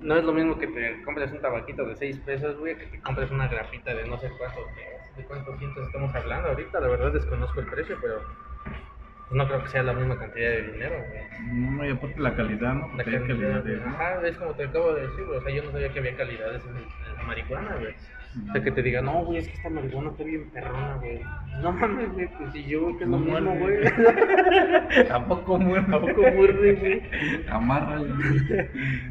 [0.05, 3.01] no es lo mismo que te compres un tabaquito de 6 pesos, güey, que te
[3.01, 4.65] compres una grapita de no sé cuántos,
[5.17, 6.79] de cuántos cientos estamos hablando ahorita.
[6.81, 8.23] La verdad desconozco el precio, pero
[9.29, 11.23] pues, no creo que sea la misma cantidad de dinero, güey.
[11.55, 12.89] No, y aparte la calidad, ¿no?
[12.89, 13.89] La Porque calidad, ¿no?
[13.89, 16.17] ajá, es como te acabo de decir, güey, o sea, yo no sabía que había
[16.17, 17.95] calidades en, en la marihuana, güey.
[18.49, 21.21] O sea, que te diga, no, güey, es que esta marihuana está bien perrona, güey.
[21.63, 23.79] No mames, güey, pues si yo, que es lo No mismo, güey.
[25.09, 25.87] Tampoco muerde.
[25.91, 27.03] Tampoco muerde, güey.
[27.49, 28.09] Amárrale.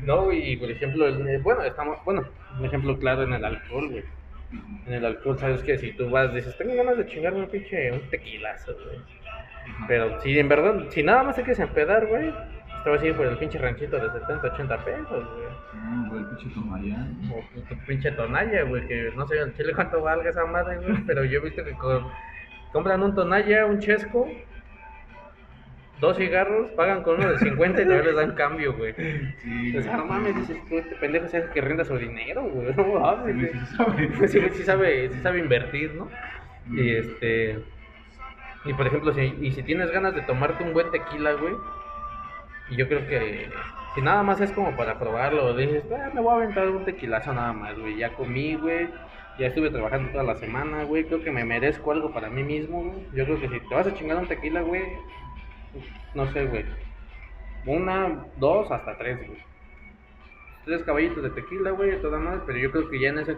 [0.05, 2.23] No, güey, y por ejemplo, el- eh, bueno, estamos, bueno,
[2.59, 4.03] un ejemplo claro en el alcohol, güey.
[4.87, 7.91] En el alcohol, sabes que si tú vas, dices, tengo ganas de chingarme un pinche,
[7.91, 8.99] un tequilazo, güey.
[9.87, 12.31] Pero si en verdad, si nada más te quieres empedar, güey,
[12.83, 15.47] te vas a ir por el pinche ranchito de 70, 80 pesos, güey.
[15.73, 17.17] Mm, güey, el pinche tomayán.
[17.31, 20.97] O tu pinche tonalla, güey, que no sé al chile cuánto valga esa madre, güey,
[21.07, 22.07] pero yo he visto que con-
[22.71, 24.27] compran un tonalla, un chesco,
[25.99, 28.93] dos cigarros, pagan con uno de 50 y todavía les dan cambio, güey.
[29.41, 32.43] Sí, O sea, no mames, dices, tú, este pendejo se hace que rinda su dinero,
[32.43, 34.27] güey, no mames, Sí, sí sabe.
[34.27, 36.09] Sí, sí sabe, sí sabe invertir, ¿no?
[36.71, 37.59] Y este.
[38.65, 41.53] Y por ejemplo, si, y si tienes ganas de tomarte un buen tequila, güey.
[42.73, 43.49] Y yo creo que
[43.93, 47.31] si nada más es como para probarlo, dices, ah, me voy a aventar un tequilazo
[47.31, 47.97] nada más, güey.
[47.97, 48.89] Ya comí, güey.
[49.37, 51.03] Ya estuve trabajando toda la semana, güey.
[51.03, 53.05] Creo que me merezco algo para mí mismo, güey.
[53.13, 54.81] Yo creo que si te vas a chingar un tequila, güey.
[56.15, 56.65] No sé, güey.
[57.67, 59.39] Una, dos, hasta tres, güey.
[60.65, 62.41] Tres caballitos de tequila, güey, toda madre.
[62.47, 63.37] Pero yo creo que ya en ese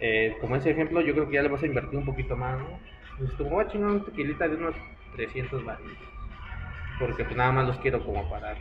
[0.00, 2.58] eh, como ese ejemplo, yo creo que ya le vas a invertir un poquito más,
[2.58, 2.80] ¿no?
[3.18, 4.74] Pues tú voy a chingar una tequilita de unos
[5.14, 5.86] 300 baros.
[6.98, 8.54] Porque pues nada más los quiero como para,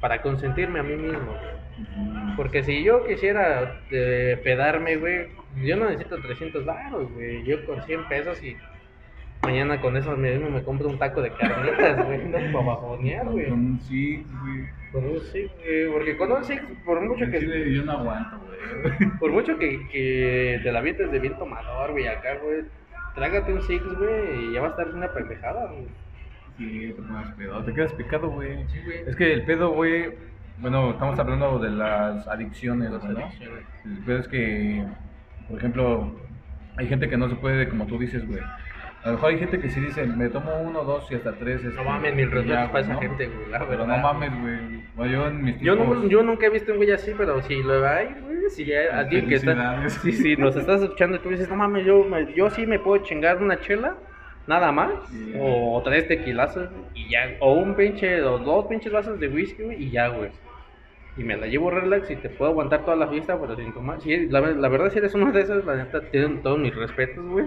[0.00, 2.36] para consentirme a mí mismo, güey.
[2.36, 5.28] Porque si yo quisiera eh, pedarme, güey,
[5.62, 7.44] yo no necesito 300 baros, güey.
[7.44, 8.56] Yo con 100 pesos y
[9.42, 13.48] Mañana con eso mismo me compro un taco de carnitas, güey, no para bajonear, güey.
[13.48, 14.68] Con un Six, güey.
[14.92, 17.72] Con un Six, güey, porque con un Six, por mucho que...
[17.72, 19.10] Yo no aguanto, güey.
[19.18, 22.64] Por mucho que, que te la vientes de bien tomador, güey, acá, güey,
[23.14, 25.86] trágate un Six, güey, y ya va a estar una pendejada, güey.
[26.58, 27.64] Sí, te pones pedo.
[27.64, 28.64] Te quedas picado, güey.
[28.68, 28.98] Sí, güey.
[29.06, 30.12] Es que el pedo, güey.
[30.58, 33.18] Bueno, estamos hablando de las adicciones, Las ¿no?
[33.20, 33.64] adicciones.
[33.84, 34.84] El pedo es que,
[35.48, 36.12] por ejemplo,
[36.76, 38.40] hay gente que no se puede, como tú dices, güey.
[39.04, 41.62] A lo mejor hay gente que sí dice, me tomo uno, dos y hasta tres.
[41.62, 43.00] No este, mames, mil y respetos ya, para esa ¿no?
[43.00, 43.86] gente, güey, la Pero verdad.
[43.86, 44.82] no mames, güey.
[44.96, 47.62] Bueno, yo en mis Yo, no, yo nunca he visto un güey así, pero si
[47.62, 49.52] lo hay, güey, si hay alguien que está...
[49.54, 49.92] Felicidades.
[50.02, 52.80] Sí, sí, nos estás escuchando y tú dices, no mames, yo, me- yo sí me
[52.80, 53.96] puedo chingar una chela,
[54.48, 55.34] nada más, Sí.
[55.38, 59.84] o tres tequilazos, y ya, o un pinche, o dos pinches vasos de whisky, güey,
[59.84, 60.30] y ya, güey.
[61.16, 63.98] Y me la llevo relax y te puedo aguantar toda la fiesta, pero sin tomar.
[64.06, 67.24] Eres- la, la verdad, si eres uno de esos, la neta, tienen todos mis respetos,
[67.26, 67.44] güey.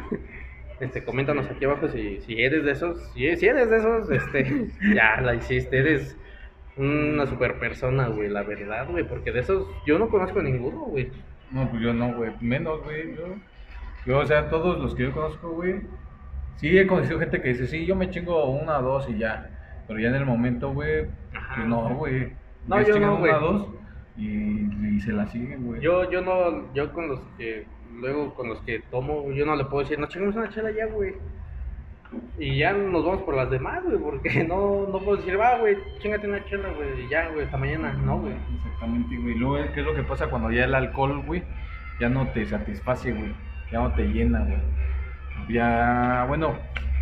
[0.81, 2.99] Este, coméntanos aquí abajo si, si eres de esos.
[3.13, 5.77] Si, si eres de esos, este, ya la hiciste.
[5.77, 6.17] Eres
[6.75, 9.03] una super persona, güey, la verdad, güey.
[9.07, 11.09] Porque de esos yo no conozco a ninguno, güey.
[11.51, 12.31] No, pues yo no, güey.
[12.41, 13.15] Menos, güey.
[13.15, 13.23] Yo,
[14.05, 15.75] yo, o sea, todos los que yo conozco, güey.
[16.57, 19.49] Sí, he conocido gente que dice, sí, yo me chingo una, dos y ya.
[19.87, 21.05] Pero ya en el momento, güey,
[21.55, 22.33] pues no, güey.
[22.67, 23.31] No, yo no, güey.
[23.31, 23.67] Una, dos
[24.17, 25.81] y, y se la siguen, güey.
[25.81, 27.65] Yo, yo no, yo con los que,
[27.99, 30.85] luego con los que tomo, yo no le puedo decir, no chingamos una chela ya,
[30.85, 31.13] güey.
[32.37, 35.77] Y ya nos vamos por las demás, güey, porque no, no puedo decir, va, güey,
[35.99, 38.33] chingate una chela, güey, y ya, güey, hasta mañana, no, güey.
[38.57, 39.35] Exactamente, güey.
[39.35, 41.43] Luego, ¿qué es lo que pasa cuando ya el alcohol, güey,
[41.99, 43.33] ya no te satisface, güey?
[43.71, 44.59] Ya no te llena, güey.
[45.49, 46.55] Ya, bueno,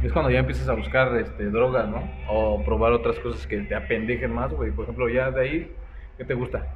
[0.04, 2.10] es cuando ya empiezas a buscar este, drogas, ¿no?
[2.30, 4.72] O probar otras cosas que te apendejen más, güey.
[4.72, 5.76] Por ejemplo, ya de ahí,
[6.18, 6.68] ¿qué te gusta?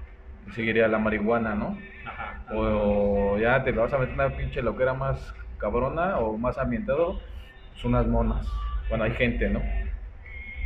[0.54, 1.78] Seguiría la marihuana, ¿no?
[2.06, 2.44] Ajá.
[2.54, 7.22] O ya te vas a meter una pinche loquera más cabrona o más ambientado,
[7.72, 8.46] pues unas monas.
[8.90, 9.62] Bueno, hay gente, ¿no?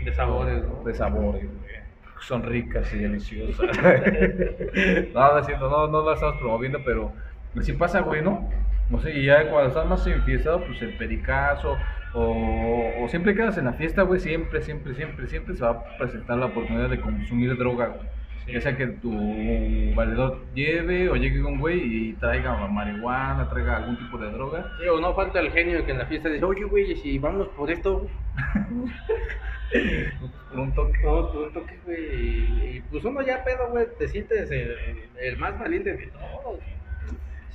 [0.04, 0.84] De sabores, ¿no?
[0.84, 1.78] De sabores, güey.
[2.22, 3.78] Son ricas y deliciosas.
[5.14, 7.14] no, no es cierto, no, no las estamos promoviendo, pero
[7.62, 8.50] sí pasa, güey, ¿no?
[8.90, 11.78] No sé, y ya cuando estás más enfiestado, pues el pericazo,
[12.14, 15.98] o, o siempre quedas en la fiesta, güey, siempre, siempre, siempre, siempre se va a
[15.98, 18.08] presentar la oportunidad de consumir droga, güey.
[18.46, 18.54] Sí.
[18.54, 23.98] Ya sea que tu valedor lleve o llegue un güey y traiga marihuana, traiga algún
[23.98, 24.72] tipo de droga.
[24.80, 27.50] Sí, o no falta el genio que en la fiesta dice, oye, güey, si vamos
[27.50, 28.08] por esto,
[30.50, 31.00] Por un toque.
[31.04, 32.00] vamos por un toque, güey.
[32.00, 34.76] Y, y, pues uno ya pedo, güey, te sientes el,
[35.20, 36.60] el más valiente de todos.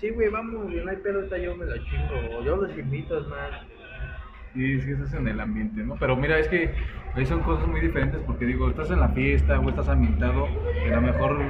[0.02, 3.20] Sí, güey, vamos, no hay pedo, ahorita yo me la chingo, o yo los invito,
[3.20, 3.50] es más.
[4.52, 5.94] Sí, sí, estás en el ambiente, ¿no?
[5.94, 6.74] Pero mira, es que
[7.14, 10.48] ahí son cosas muy diferentes porque digo, estás en la fiesta o estás ambientado
[10.84, 11.40] y a lo mejor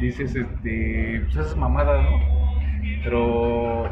[0.00, 2.18] dices, este, pues haces mamadas, ¿no?
[3.04, 3.88] Pero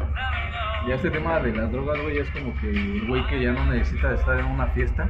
[0.85, 3.65] ya este tema de las drogas, güey, es como que el güey que ya no
[3.71, 5.09] necesita estar en una fiesta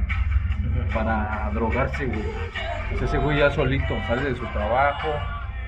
[0.94, 2.22] para drogarse, güey.
[2.98, 5.08] Sea, ese güey ya solito sale de su trabajo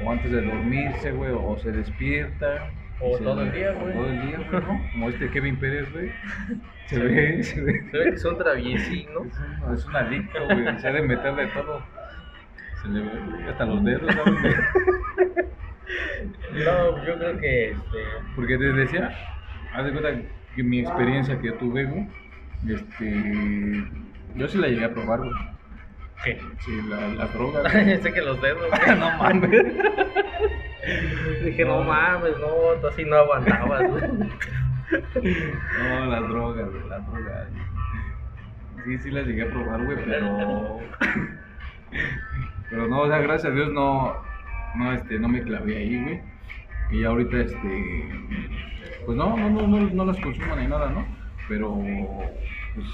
[0.05, 2.71] o antes de dormirse, güey, o se despierta.
[3.05, 3.93] O todo el día, güey.
[3.95, 4.91] Todo el día, güey, ¿no?
[4.93, 6.13] Como este Kevin Pérez, güey.
[6.87, 7.85] Se ve, se ve.
[7.91, 9.25] Se ve que son traviesí, ¿no?
[9.25, 10.79] Es un, es un adicto, güey.
[10.79, 11.83] Se ha de meter de todo.
[12.83, 13.11] Se le ve
[13.49, 14.57] hasta los dedos, ¿sabes?
[16.53, 17.99] No, yo creo que este.
[18.37, 19.11] Porque te decía,
[19.75, 20.11] haz de cuenta
[20.55, 22.09] que mi experiencia que yo tuve, güey,
[22.69, 23.85] este.
[24.37, 25.33] Yo sí la llegué a probar, güey.
[26.25, 26.39] ¿Qué?
[26.61, 27.69] Sí, la, la droga,
[28.03, 28.99] sé que los dedos, güey.
[28.99, 29.65] no mames.
[31.45, 34.03] Dije, no mames, no, tú así no aguantabas, güey.
[35.79, 37.49] No, las drogas, güey, las drogas.
[38.85, 40.81] Sí, sí las llegué a probar, güey, pero.
[42.69, 44.15] Pero no, o sea, gracias a Dios no.
[44.75, 46.21] No, este, no me clavé ahí, güey.
[46.91, 48.09] Y ahorita, este.
[49.07, 51.07] Pues no, no, no, no, no las consumo ni nada, ¿no?
[51.49, 51.75] Pero.
[52.75, 52.87] Pues.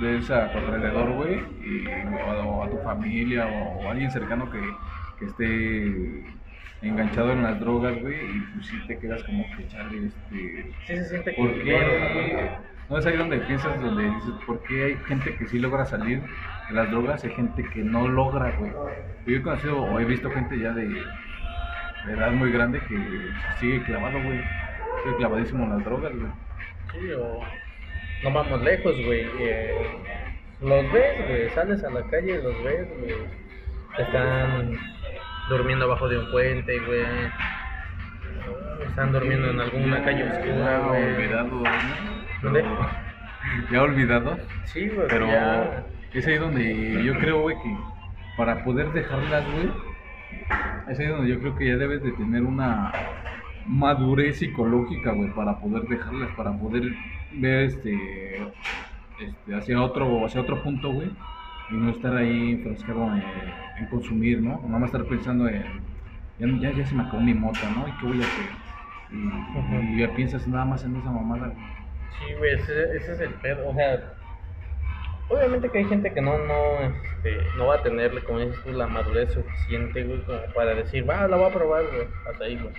[0.00, 4.60] Ves a tu alrededor, güey, y, o a, tu familia o, o alguien cercano que,
[5.20, 6.34] que esté
[6.88, 10.72] enganchado en las drogas, güey, y pues sí te quedas como que, chale, este.
[10.86, 12.50] Sí se siente ¿Por culero, qué?
[12.90, 16.20] No es ahí donde piensas, donde dices, ¿por qué hay gente que sí logra salir
[16.68, 18.72] de las drogas y hay gente que no logra, güey?
[19.26, 22.98] Yo he conocido o he visto gente ya de, de edad muy grande que
[23.58, 24.38] sigue clavado, güey.
[25.02, 26.30] Sigue clavadísimo en las drogas, güey.
[26.92, 27.40] Sí, o
[28.22, 29.26] no vamos lejos, güey.
[29.40, 29.74] eh,
[30.60, 31.50] los ves, güey.
[31.50, 33.14] Sales a la calle y los ves, güey.
[33.98, 34.78] Están
[35.48, 37.04] durmiendo abajo de un puente, güey.
[38.86, 41.28] Están durmiendo en alguna calle oscura, Ya güey.
[42.42, 42.64] ¿Dónde?
[43.70, 44.38] Ya olvidado.
[44.64, 45.06] Sí, güey.
[45.08, 45.84] Pero ya.
[46.12, 47.76] es ahí donde yo creo, güey, que
[48.36, 49.70] para poder dejarlas, güey,
[50.88, 52.92] es ahí donde yo creo que ya debes de tener una
[53.66, 56.94] madurez psicológica, güey, para poder dejarlas, para poder
[57.32, 58.42] ver este,
[59.20, 61.10] este, hacia otro, hacia otro punto, güey,
[61.70, 63.22] y no estar ahí enfrascado en,
[63.78, 64.60] en consumir, ¿no?
[64.66, 65.64] No más estar pensando en,
[66.38, 67.88] ya, ya, ya se me acabó mi mota, ¿no?
[67.88, 68.46] ¿Y qué voy a hacer?
[69.12, 71.66] Y, ya piensas nada más en esa mamada, güey.
[72.18, 73.68] Sí, güey, ese, ese es el pedo.
[73.68, 74.14] O sea,
[75.28, 78.72] obviamente que hay gente que no, no, este, no va a tenerle, como dices tú,
[78.72, 82.56] la madurez suficiente, güey, como para decir, va, la voy a probar, güey, hasta ahí,
[82.56, 82.74] güey.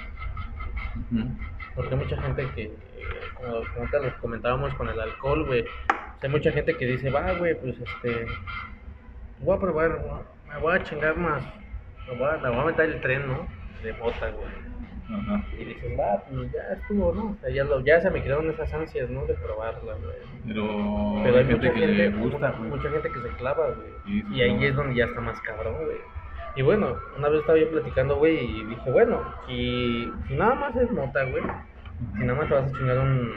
[1.76, 2.72] Porque hay mucha gente que, eh,
[3.36, 6.86] como, como te lo comentábamos con el alcohol, güey, o sea, hay mucha gente que
[6.86, 8.28] dice, va, güey, pues este,
[9.42, 10.00] voy a probar,
[10.48, 11.44] me voy a chingar más,
[12.08, 13.48] me voy a, voy a meter el tren, ¿no?
[13.84, 14.66] De mota, güey.
[15.08, 15.46] Ajá.
[15.60, 17.26] Y dices, va, pues ya estuvo, ¿no?
[17.32, 19.26] O sea, ya, lo, ya se me quedaron esas ansias, ¿no?
[19.28, 20.16] De probarla, güey.
[20.48, 22.70] Pero, Pero hay hay gente mucha que gente, le gusta, güey.
[22.72, 23.88] mucha gente que se clava, güey.
[24.06, 24.62] Sí, sí, y ahí no.
[24.64, 25.98] es donde ya está más cabrón, güey.
[26.56, 30.76] Y bueno, una vez estaba yo platicando, güey, y dije, bueno, si, si nada más
[30.78, 31.44] es mota, güey,
[32.18, 33.32] si nada más te vas a chingar un,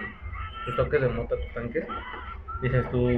[0.64, 1.84] tus toques de mota, tus tanques,
[2.62, 3.10] dices tú,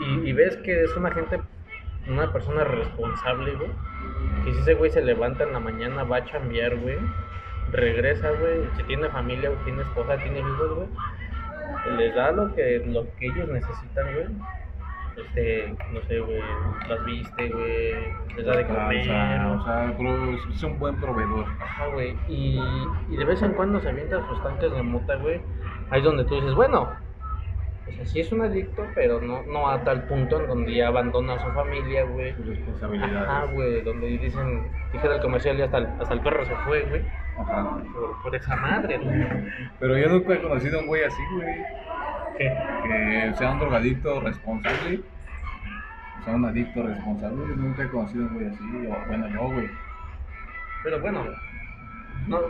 [0.00, 1.40] y, y ves que es una gente,
[2.08, 3.70] una persona responsable, güey,
[4.44, 6.98] que si ese güey se levanta en la mañana, va a chambear, güey,
[7.72, 10.88] regresa, güey, si tiene familia, o tiene esposa, tiene hijos, güey,
[11.96, 14.26] les da lo que, lo que ellos necesitan, güey.
[15.16, 16.42] Este, no sé, güey,
[16.88, 17.94] las viste, güey,
[18.36, 19.46] les da de comer.
[19.46, 19.96] O sea,
[20.50, 21.46] es un buen proveedor.
[21.58, 22.14] Ajá, güey.
[22.28, 22.60] Y,
[23.08, 25.40] y de vez en cuando se avientan sus tanques de mota, güey.
[25.88, 26.90] Ahí es donde tú dices, bueno,
[27.88, 30.88] o sea, sí es un adicto, pero no, no a tal punto en donde ya
[30.88, 32.34] abandona a su familia, güey.
[32.34, 33.28] Sus responsabilidades.
[33.28, 36.82] Ajá, güey, donde dicen, dijera el comercial, ya hasta el, hasta el perro se fue,
[36.82, 37.02] güey.
[37.38, 37.78] Ajá.
[37.92, 39.26] Por, por esa madre, güey.
[39.78, 41.54] Pero yo nunca he conocido a un güey así, güey.
[42.38, 42.56] ¿Qué?
[42.82, 45.00] Que sea un drogadicto responsable.
[46.20, 47.56] O sea, un adicto responsable.
[47.56, 48.64] Nunca he conocido a un güey así.
[48.88, 49.70] O, bueno, yo, güey.
[50.82, 51.24] Pero bueno,
[52.26, 52.40] no,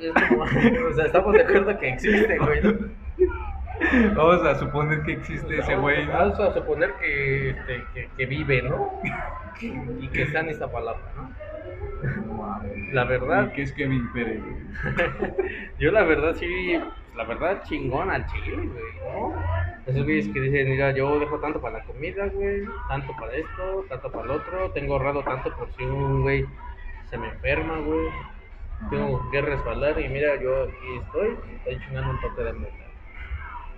[0.00, 0.42] es como,
[0.90, 2.72] o sea, estamos de acuerdo que existe, güey, ¿no?
[4.14, 6.06] Vamos a suponer que existe ese güey.
[6.06, 6.12] ¿no?
[6.12, 9.00] Vamos a suponer que, este, que, que vive, ¿no?
[10.00, 11.32] Y que está en esta palabra, ¿no?
[12.92, 14.42] La verdad- ¿Y ¿Qué es Kevin Pérez?
[15.78, 16.78] Yo la verdad sí,
[17.16, 19.34] la verdad chingón al chile, güey, ¿no?
[19.86, 23.84] Esos güeyes que dicen, mira, yo dejo tanto para la comida, güey, tanto para esto,
[23.88, 26.44] tanto para el otro, tengo ahorrado tanto por si un güey
[27.10, 28.08] se me enferma, güey,
[28.90, 32.81] tengo que resbalar y mira, yo aquí estoy, estoy chingando un toque de mota.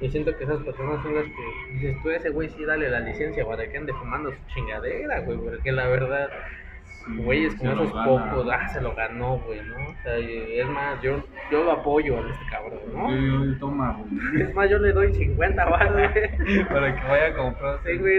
[0.00, 3.00] Yo siento que esas personas son las que dices, tú ese güey sí dale la
[3.00, 6.28] licencia para que ande fumando su chingadera, güey, porque la verdad,
[7.24, 9.76] güeyes como Se lo esos pocos, ah, se lo ganó, güey, ¿no?
[9.76, 13.46] O sea, y es más, yo, yo lo apoyo a este cabrón, ¿no?
[13.46, 14.42] Yo, toma, güey.
[14.42, 16.64] Es más, yo le doy 50 baros, güey.
[16.64, 17.78] Para que vaya a comprar.
[17.84, 18.18] Sí, güey,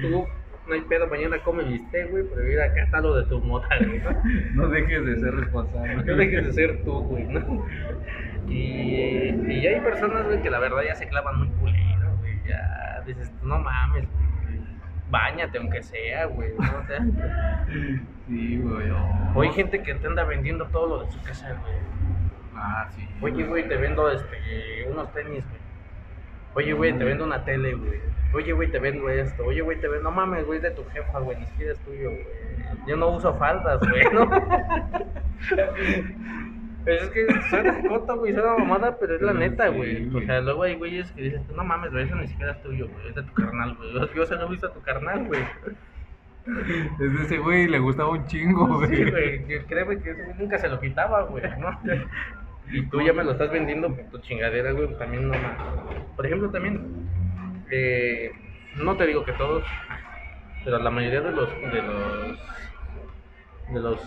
[0.00, 0.26] tú,
[0.68, 3.68] no hay pedo, mañana come bistec, güey, pero mira, acá está lo de tu mota,
[3.78, 4.10] güey, ¿no?
[4.54, 5.96] No dejes de ser responsable.
[5.96, 7.66] No dejes de ser tú, güey, ¿no?
[8.48, 12.38] Y, y hay personas, güey, que la verdad ya se clavan muy culero, güey.
[12.46, 14.22] Ya dices, no mames, güey.
[15.10, 16.78] Báñate aunque sea, güey, ¿no?
[16.78, 16.98] O sea,
[18.28, 18.90] Sí, güey.
[19.34, 21.74] o hay gente que te anda vendiendo todo lo de su casa, güey.
[22.54, 23.06] Ah, sí.
[23.20, 25.60] Oye, güey, te vendo este, unos tenis, güey.
[26.54, 28.00] Oye, güey, te vendo una tele, güey.
[28.34, 29.44] Oye, güey, te vendo esto.
[29.44, 30.10] Oye, güey, te vendo.
[30.10, 31.38] No mames, güey, es de tu jefa, güey.
[31.38, 32.26] Ni siquiera es tuyo, güey.
[32.86, 34.30] Yo no uso faldas, güey, ¿no?
[36.84, 40.08] Pero es que suena cota, güey, suena mamada, pero es la Pero neta, güey.
[40.14, 42.88] O sea, luego hay güeyes que dices, no mames, güey, eso ni siquiera es tuyo,
[42.88, 43.08] güey.
[43.08, 43.92] Es de tu carnal, güey.
[44.16, 45.42] Yo- se lo he visto a tu carnal, güey.
[46.98, 48.96] Desde ese güey le gustaba un chingo, güey.
[48.96, 49.44] Sí, güey.
[49.46, 51.78] que Créeme que ese güey nunca se lo quitaba, güey, ¿no?
[52.70, 54.88] Y tú ya me lo estás vendiendo por tu chingadera, güey.
[54.96, 56.04] También no mames.
[56.16, 56.80] Por ejemplo, también,
[57.70, 58.30] eh,
[58.76, 59.64] no te digo que todos,
[60.64, 62.38] pero la mayoría de los, de los,
[63.74, 64.00] de los,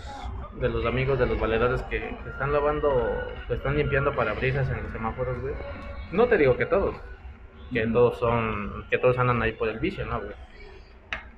[0.60, 2.90] de los amigos de los valedores que, que están lavando,
[3.46, 5.54] que están limpiando parabrisas en los semáforos, güey.
[6.12, 6.96] No te digo que todos,
[7.72, 10.34] que todos son, que todos andan ahí por el vicio, ¿no, güey?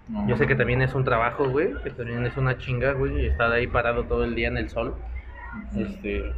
[0.09, 0.27] No.
[0.29, 3.27] Yo sé que también es un trabajo, güey, que también es una chinga, güey, y
[3.27, 4.95] estar ahí parado todo el día en el sol.
[5.77, 6.33] Este,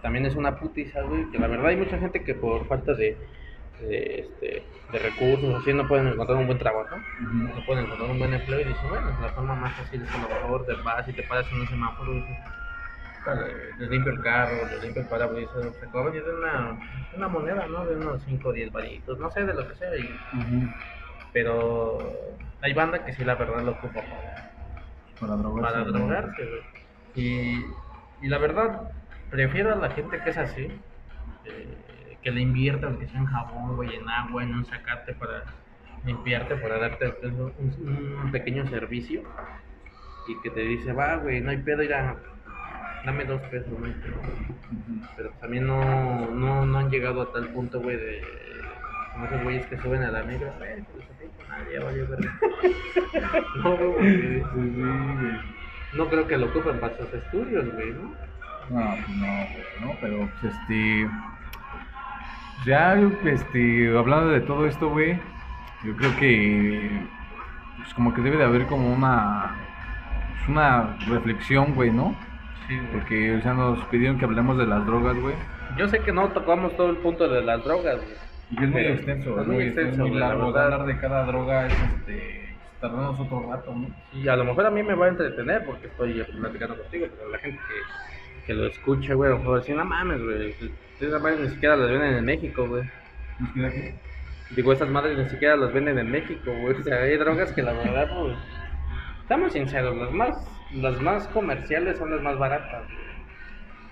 [0.00, 3.16] también es una putiza, güey, que la verdad hay mucha gente que por falta de,
[3.86, 8.18] de, este, de recursos, así no pueden encontrar un buen trabajo, no pueden encontrar un
[8.18, 11.08] buen empleo y dicen, bueno, la forma más fácil es a lo mejor te vas
[11.08, 12.26] y te paras en un semáforo y
[13.78, 16.78] les limpio el carro, les limpio el parabrisas, te cobran y de una,
[17.12, 17.86] una moneda, ¿no?
[17.86, 20.20] De unos 5 o 10 varitos, no sé, de lo que sea, y-
[21.32, 24.52] pero hay banda que sí la verdad lo ocupa para
[25.60, 26.42] Para drogarse.
[27.14, 27.60] Y,
[28.20, 28.80] y la verdad,
[29.28, 30.84] prefiero a la gente que es así,
[31.44, 31.91] eh,
[32.22, 35.44] que le invierta, aunque sea en jabón, güey, en agua, en un sacate para
[36.04, 39.22] limpiarte, para darte un, pequeño servicio.
[40.28, 42.16] Y que te dice, va, güey, no hay pedo, ya,
[43.04, 43.88] dame dos pesos, no.
[45.16, 48.22] Pero también no, no, no han llegado a tal punto, güey, de,
[49.12, 51.04] Como esos güeyes que suben a la negra, güey, pues
[51.48, 52.38] nadie, valió verga.
[53.62, 54.16] No, güey.
[54.16, 55.40] Sí, güey.
[55.94, 58.14] No creo que lo ocupen para sus estudios, güey, ¿no?
[58.70, 61.08] No, pues no, no, pero pues este.
[62.64, 62.94] Ya,
[63.24, 65.18] este, hablando de todo esto, güey,
[65.84, 66.90] yo creo que.
[67.78, 69.56] Pues como que debe de haber como una.
[70.38, 72.14] Pues una reflexión, güey, ¿no?
[72.68, 75.34] Sí, Porque, o sea, nos pidieron que hablemos de las drogas, güey.
[75.76, 78.16] Yo sé que no tocamos todo el punto de las drogas, güey.
[78.50, 80.30] Y es muy Eh, extenso, es muy extenso, es muy güey, la.
[80.30, 82.56] Hablar de cada droga es este.
[82.80, 83.88] Tardarnos otro rato, ¿no?
[84.12, 87.30] Y a lo mejor a mí me va a entretener porque estoy platicando contigo, pero
[87.30, 90.54] la gente que, que lo escucha, güey, a lo mejor decir, no mames, güey,
[91.08, 92.82] esas madres ni siquiera las venden en México, güey.
[94.50, 96.76] Digo, esas madres ni siquiera las venden en México, güey.
[96.78, 98.36] O sea, hay drogas que la verdad, pues,
[99.22, 100.36] estamos sinceros, las más,
[100.74, 103.12] las más comerciales son las más baratas, güey.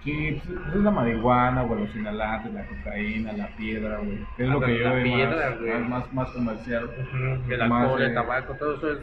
[0.03, 4.19] Sí, pues, pues es la marihuana, güey, los inhalantes, la cocaína, la piedra, güey.
[4.37, 5.73] Que es Ah, lo que la yo veo piedra, más, güey.
[5.73, 6.85] más, más, más comercial.
[6.85, 8.99] Ujú, El alcohol, eh, el tabaco, todo eso es.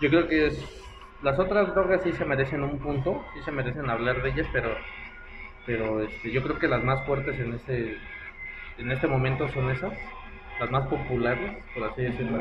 [0.00, 0.78] Yo creo que es.
[1.22, 4.76] Las otras drogas sí se merecen un punto, sí se merecen hablar de ellas, pero.
[5.66, 7.96] Pero este, yo creo que las más fuertes en este.
[8.78, 9.92] En este momento son esas,
[10.58, 12.38] las más populares, por así decirlo.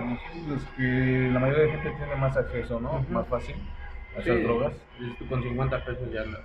[0.48, 3.06] Los que la mayoría de gente tiene más acceso, ¿no?
[3.12, 3.56] Más fácil
[4.16, 4.74] a esas Sí, drogas.
[5.20, 6.42] tú, con 50 pesos ya andas.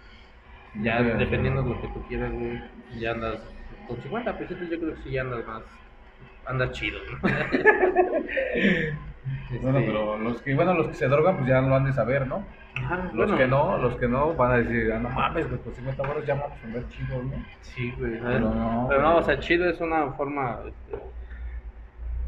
[0.83, 2.61] Ya, dependiendo de lo que tú quieras, güey,
[2.99, 3.41] ya andas.
[3.87, 5.63] Con 50 pesos yo creo que sí ya andas más.
[6.47, 7.29] Andas chido, ¿no?
[9.63, 11.93] Bueno, Este, pero los que, bueno, los que se drogan, pues ya lo han de
[11.93, 12.45] saber, ¿no?
[12.77, 15.61] Ajá, Los bueno, que no, los que no van a decir, ah, no mames, güey,
[15.61, 17.45] pues 50 baros ya vamos a andar chidos, ¿no?
[17.63, 18.21] Sí, güey.
[18.21, 19.23] Pero no, Pero no, güey.
[19.23, 20.61] o sea, chido es una forma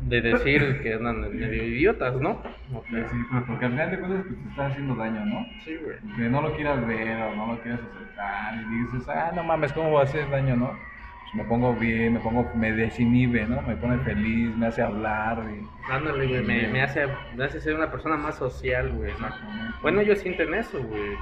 [0.02, 2.30] de decir que andan medio idiotas, ¿no?
[2.72, 2.96] O Sí,
[3.30, 5.46] pues, porque al final de cuentas pues, te estás haciendo daño, ¿no?
[5.64, 5.96] sí, güey.
[6.16, 9.72] Que no lo quieras ver o no lo quieras acercar y dices, ah, no mames,
[9.72, 10.70] ¿cómo va a hacer daño, no?
[11.32, 13.60] Pues me pongo bien, me pongo, me desinhibe, ¿no?
[13.62, 15.66] Me pone feliz, me hace hablar y...
[15.92, 19.12] Ándale, güey, me, me hace, me hace ser una persona más social, güey.
[19.20, 19.28] ¿no?
[19.82, 21.12] Bueno, ellos sienten eso, güey.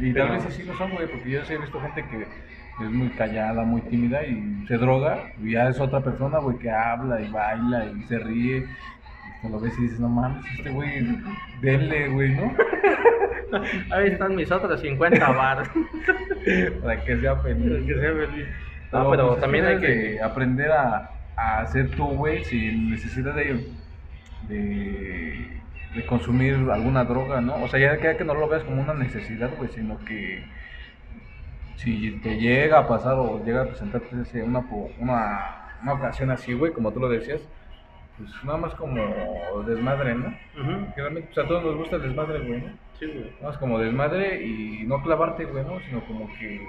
[0.00, 2.22] Y Pero- tal vez así lo son, güey, porque yo sí he visto gente que
[2.22, 6.70] es muy callada, muy tímida y se droga y ya es otra persona, güey, que
[6.70, 8.56] habla y baila y se ríe.
[8.58, 11.06] Y te lo ves y dices, no mames, este güey,
[11.60, 12.54] denle, güey, ¿no?
[13.94, 15.68] Ahí están mis otros 50 baros.
[16.82, 17.86] Para que sea feliz.
[17.86, 18.46] que sea feliz.
[18.92, 19.86] No, pero también hay que...
[19.88, 23.66] de aprender a, a ser tú, güey, sin necesidad de,
[24.48, 25.60] de,
[25.94, 27.62] de consumir alguna droga, ¿no?
[27.62, 30.44] O sea, ya que, que no lo veas como una necesidad, güey, sino que
[31.76, 34.60] si te llega a pasar o llega a presentarte ese- una,
[34.98, 35.40] una,
[35.82, 37.40] una ocasión así, güey, como tú lo decías,
[38.18, 39.00] pues nada más como
[39.66, 40.28] desmadre, ¿no?
[40.28, 42.72] Ujú, Que realmente, pues a todos nos gusta el desmadre, güey, ¿no?
[42.98, 43.30] Sí, güey.
[43.40, 45.80] Nada más como desmadre y no clavarte, güey, ¿no?
[45.80, 46.60] Sino como que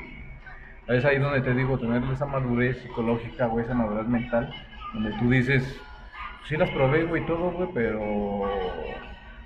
[0.94, 4.54] es ahí donde te digo, tener esa madurez psicológica, güey, esa madurez mental,
[4.94, 5.80] donde tú dices,
[6.48, 8.44] sí las probé, güey, todo, güey, pero...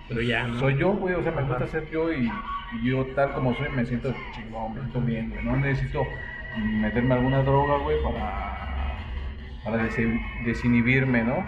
[0.08, 0.60] Pero ya, ¿no?
[0.60, 1.50] Soy yo, güey, o sea, me Ajá.
[1.50, 2.30] gusta ser yo y,
[2.74, 5.44] y yo tal como soy me siento chingón, me siento bien, güey.
[5.44, 6.06] No necesito
[6.80, 8.98] meterme alguna droga, güey, para,
[9.64, 11.44] para desi- desinhibirme, ¿no?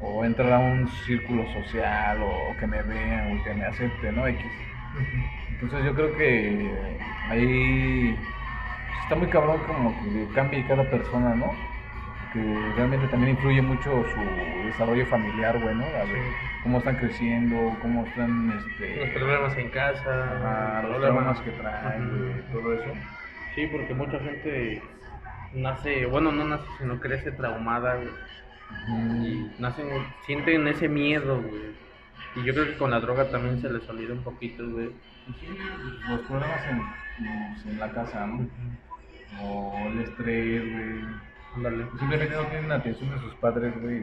[0.00, 4.14] O, o entrar a un círculo social o que me vean o que me acepten,
[4.14, 4.26] ¿no?
[4.28, 4.46] X.
[5.50, 8.16] Entonces yo creo que ahí
[9.00, 11.52] está muy cabrón como que cambie cada persona, ¿no?
[12.32, 15.84] Que realmente también influye mucho su desarrollo familiar, güey, ¿no?
[15.84, 16.22] A ver
[16.62, 22.42] cómo están creciendo, cómo están, Los este, problemas en casa, ajá, los problemas- que traen,
[22.52, 22.90] todo eso.
[23.54, 24.82] Sí, porque mucha gente
[25.54, 28.08] nace, bueno, no nace, sino crece traumada, güey.
[28.88, 29.86] Y nacen,
[30.24, 31.72] sienten ese miedo, güey.
[32.36, 34.90] Y yo creo que con la droga también se les olvida un poquito, güey.
[35.26, 36.78] Pues los problemas en,
[37.18, 38.48] pues, en la casa, ¿no?
[39.42, 41.04] O el estrés, güey.
[41.56, 41.86] Ándale.
[41.98, 44.02] Simplemente no tienen atención de sus padres, güey.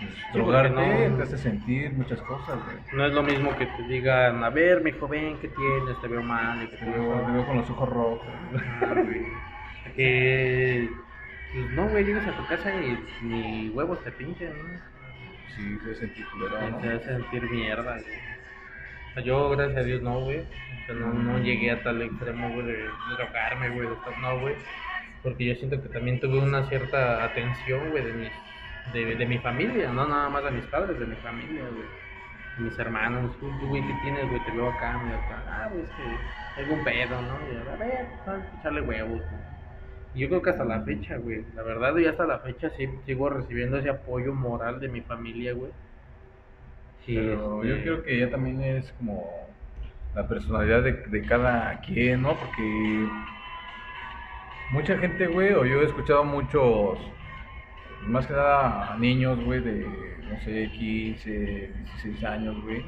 [0.00, 2.76] Pues, drogarte no- te hace sentir muchas cosas, güey.
[2.92, 6.00] No es lo mismo que te digan, a ver, mi joven, ¿qué tienes?
[6.00, 6.68] Te veo mal.
[6.70, 7.46] Te te veo, te veo...
[7.46, 8.28] con los ojos rojos.
[8.82, 9.26] Ajá, güey.
[9.96, 10.90] Que...
[11.52, 14.80] pues, no, güey, llegas a tu casa y ni huevos te pinchen, ¿no?
[15.54, 16.78] Sí, se sentir culero, ¿no?
[16.78, 18.31] Te hace sentir mierda, güey.
[19.20, 20.40] Yo, gracias a Dios, no, güey.
[20.40, 23.88] O sea, no, no llegué a tal extremo, güey, de, drogarme, güey,
[24.20, 24.54] no, güey.
[25.22, 28.32] Porque yo siento que también tuve una cierta atención, güey, de, mis,
[28.92, 31.88] de, de mi familia, no nada más de mis padres, de mi familia, güey.
[32.58, 34.40] Mis hermanos, "Uy, güey, ¿qué tienes, güey?
[34.44, 35.42] Te veo acá, mira acá.
[35.46, 37.38] Ah, güey, es que tengo un pedo, ¿no?
[37.52, 39.42] Y a ver, pues, echarle huevos, güey.
[40.14, 41.44] Y Yo creo que hasta la fecha, güey.
[41.54, 45.52] La verdad, y hasta la fecha sí sigo recibiendo ese apoyo moral de mi familia,
[45.54, 45.72] güey.
[47.06, 49.24] Sí, Pero este, yo creo que ya también es como
[50.14, 52.34] la personalidad de, de cada quien, ¿no?
[52.34, 53.08] Porque
[54.72, 56.98] mucha gente, güey, o yo he escuchado muchos
[58.06, 59.86] más que nada niños, güey, de,
[60.30, 62.84] no sé, 15, 16 años, güey,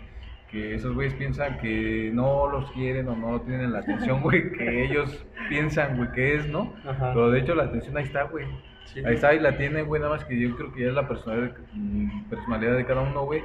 [0.50, 4.84] que esos güeyes piensan que no los quieren o no tienen la atención, güey, que
[4.84, 6.74] ellos piensan, güey, que es, ¿no?
[6.86, 7.12] Ajá.
[7.14, 8.46] Pero de hecho la atención ahí está, güey.
[8.86, 10.94] Sí, Ahí está y la tiene, güey, nada más que yo creo que ya es
[10.94, 13.42] la personalidad, mm, personalidad de cada uno, güey,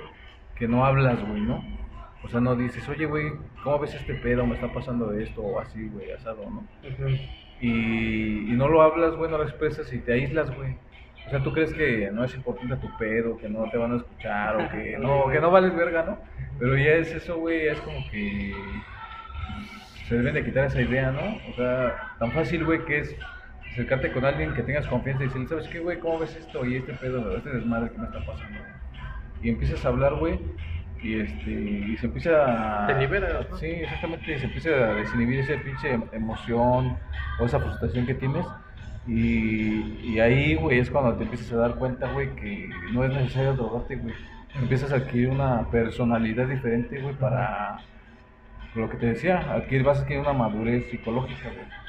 [0.60, 1.64] que no hablas, güey, ¿no?
[2.22, 3.32] O sea, no dices, oye, güey,
[3.64, 4.46] ¿cómo ves este pedo?
[4.46, 6.68] Me está pasando esto o así, güey, asado, ¿no?
[7.62, 10.76] Y, y no lo hablas, güey, no lo expresas y te aíslas, güey.
[11.26, 13.98] O sea, tú crees que no es importante tu pedo, que no te van a
[13.98, 16.18] escuchar o que no, que no vales verga, ¿no?
[16.60, 18.54] Pero ya es eso, güey, es como que
[20.08, 21.38] se deben de quitar esa idea, ¿no?
[21.52, 23.16] O sea, tan fácil, güey, que es
[23.72, 26.00] acercarte con alguien que tengas confianza y decirle, ¿sabes qué, güey?
[26.00, 26.66] ¿Cómo ves esto?
[26.66, 28.60] Y este pedo, este desmadre que me está pasando.
[29.42, 30.40] Y empiezas a hablar, güey,
[31.02, 32.88] y este y se empieza a...
[32.88, 33.58] Te liberas, ¿no?
[33.58, 36.98] Sí, exactamente, se empieza a desinhibir esa pinche emoción
[37.40, 38.46] o esa frustración que tienes.
[39.08, 43.14] Y, y ahí, güey, es cuando te empiezas a dar cuenta, güey, que no es
[43.14, 44.14] necesario drogarte, güey.
[44.56, 47.78] Empiezas a adquirir una personalidad diferente, güey, para
[48.76, 51.80] lo que te decía, adquirir, vas a adquirir una madurez psicológica, güey.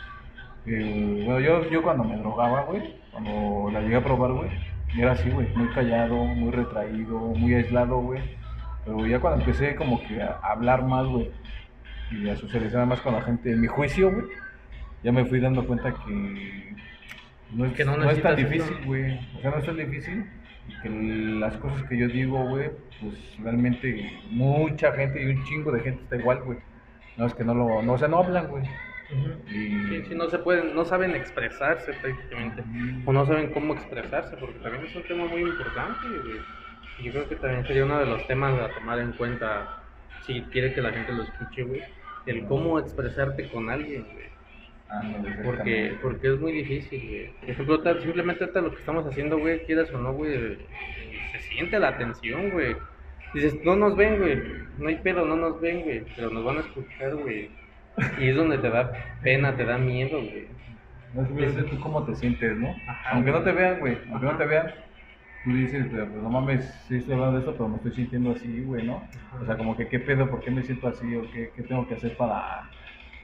[0.66, 4.51] Eh, bueno, yo, yo cuando me drogaba, güey, cuando la llegué a probar, güey,
[4.99, 8.20] era así, güey, muy callado, muy retraído, muy aislado, güey.
[8.84, 11.30] Pero ya cuando empecé como que a hablar más, güey,
[12.11, 14.26] y a socializar más con la gente, en mi juicio, güey,
[15.03, 16.74] ya me fui dando cuenta que
[17.53, 19.18] no es, Que no no es tan difícil, güey.
[19.36, 20.24] O sea, no es tan difícil.
[20.68, 22.70] Y que las cosas que yo digo, güey,
[23.01, 26.59] pues realmente mucha gente y un chingo de gente está igual, güey.
[27.16, 28.64] No es que no lo, no, o sea, no hablan, güey.
[29.50, 32.62] Y- Sí, sí, no se pueden, no saben expresarse prácticamente.
[33.06, 36.06] O no saben cómo expresarse, porque también es un tema muy importante.
[36.98, 39.82] Y yo creo que también sería uno de los temas a tomar en cuenta,
[40.26, 41.82] si quiere que la gente lo escuche, güey.
[42.26, 44.28] El cómo expresarte con alguien, güey.
[45.44, 47.30] Porque, porque es muy difícil, güey.
[47.40, 50.58] Por ejemplo, simplemente lo que estamos haciendo, güey, quieras o no, güey,
[51.32, 52.76] se siente la atención, güey.
[53.32, 54.42] Dices, no nos ven, güey,
[54.78, 57.48] no hay pedo, no nos ven, güey, pero nos van a escuchar, güey.
[58.18, 58.92] Y es donde te da
[59.22, 60.48] pena, te da miedo, güey.
[61.14, 62.68] No es ver tú cómo te sientes, ¿no?
[62.86, 64.72] Ajá, aunque no te vean, güey, aunque no te vean,
[65.44, 68.30] tú dices, pero pues, no mames, sí estoy hablando de esto, pero me estoy sintiendo
[68.30, 69.03] así, güey, ¿no?
[69.40, 71.86] O sea, como que qué pedo, por qué me siento así, o qué, qué tengo
[71.88, 72.62] que hacer para,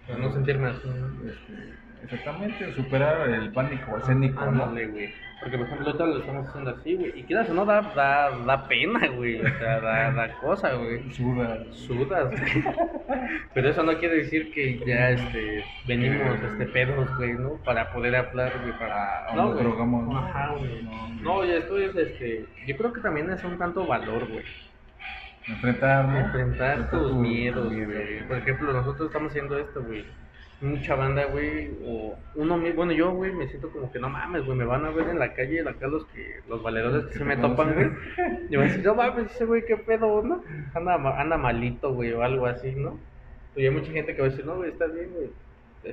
[0.06, 1.30] Para no sentirme así, ¿no?
[1.30, 1.74] este,
[2.04, 4.64] exactamente, superar el pánico escénico, ¿no?
[4.64, 5.14] Ándale, güey.
[5.40, 7.12] Porque, por ejemplo, ahorita lo estamos haciendo así, güey.
[7.20, 9.38] Y quieras o no, da, da, da pena, güey.
[9.38, 11.12] O sea, da, da cosa, güey.
[11.12, 11.58] Suda.
[11.72, 12.64] Sudas, güey.
[13.52, 17.56] Pero eso no quiere decir que ya este, venimos este, pedos, güey, ¿no?
[17.64, 19.26] Para poder hablar, güey, para...
[19.34, 19.62] No, güey.
[19.62, 20.18] drogamos, ¿no?
[20.18, 20.82] Ajá, güey.
[20.82, 22.46] No, No, ya esto es, este...
[22.66, 24.44] Yo creo que también es un tanto valor, güey.
[25.48, 26.18] Enfrentar, ¿no?
[26.18, 28.26] Enfrentar tus tu- miedos, güey.
[28.26, 30.04] Por ejemplo, nosotros estamos haciendo esto, güey.
[30.60, 34.44] Mucha banda, güey, o uno mismo, bueno, yo, güey, me siento como que no mames,
[34.46, 37.24] güey, me van a ver en la calle, acá los que, los valedores que se
[37.24, 37.90] me topan, güey.
[38.50, 40.42] Y me dicen, no mames, ese güey, qué pedo, ¿no?
[40.72, 42.98] Anda, anda malito, güey, o algo así, ¿no?
[43.54, 45.30] Y hay mucha gente que va a decir, no, güey, está bien, güey.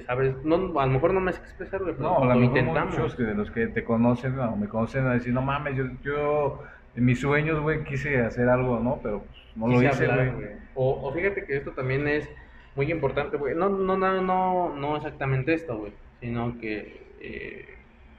[0.05, 0.33] ¿Sabes?
[0.43, 2.97] No, a lo mejor no me sé expresar, güey, pero No, a lo mejor intentamos.
[2.97, 5.85] muchos que de los que te conocen o me conocen a decir, no mames, yo,
[6.03, 6.63] yo
[6.95, 8.99] en mis sueños, güey, quise hacer algo, ¿no?
[9.03, 10.31] Pero pues, no lo hice, güey.
[10.73, 12.27] O, o fíjate que esto también es
[12.75, 13.55] muy importante, güey.
[13.55, 15.93] No, no, no, no, no exactamente esto, güey.
[16.19, 17.65] Sino que eh,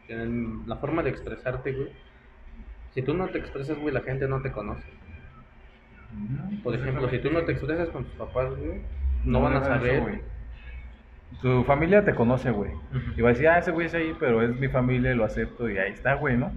[0.09, 1.89] en la forma de expresarte, güey.
[2.95, 4.87] Si tú no te expresas, güey, la gente no te conoce.
[6.63, 8.81] Por ejemplo, si tú no te expresas con tus papás, güey,
[9.25, 10.23] no, No van a eso, saber.
[11.43, 12.71] Tu familia te conoce, güey.
[13.17, 15.69] Y va a decir, ah, ese güey es ahí, pero es mi familia, lo acepto
[15.69, 16.53] y ahí está, güey, ¿no?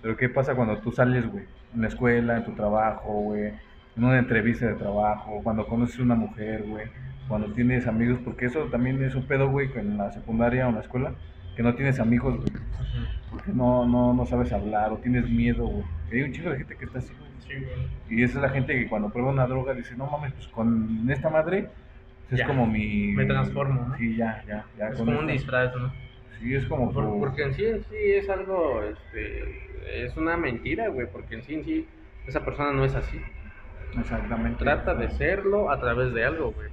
[0.00, 1.44] Pero ¿qué pasa cuando tú sales, güey?
[1.74, 3.52] En la escuela, en tu trabajo, güey.
[3.94, 6.86] En una entrevista de trabajo, cuando conoces una mujer, güey.
[7.28, 10.70] Cuando tienes amigos, porque eso también es un pedo, güey, que en la secundaria o
[10.70, 11.12] en la escuela,
[11.56, 12.48] que no tienes amigos, güey.
[13.30, 15.84] Porque no, no, no sabes hablar o tienes miedo, güey.
[16.12, 17.30] Hay un chico de gente que está así, güey.
[17.38, 18.18] Sí, güey.
[18.20, 21.08] Y esa es la gente que cuando prueba una droga dice, no mames, pues con
[21.10, 21.68] esta madre
[22.28, 23.12] pues, es como mi...
[23.12, 23.96] me transformo, ¿no?
[23.96, 24.88] Sí, ya, ya, ya.
[24.88, 25.92] Es con como un esta- disfraz, ¿no?
[26.40, 30.36] Sí, es como Por- su- porque en sí, en sí es algo, este, es una
[30.36, 31.86] mentira, güey, porque en sí, en sí,
[32.26, 33.18] esa persona no es así.
[33.98, 34.58] Exactamente.
[34.64, 36.68] Trata de serlo a través de algo, güey.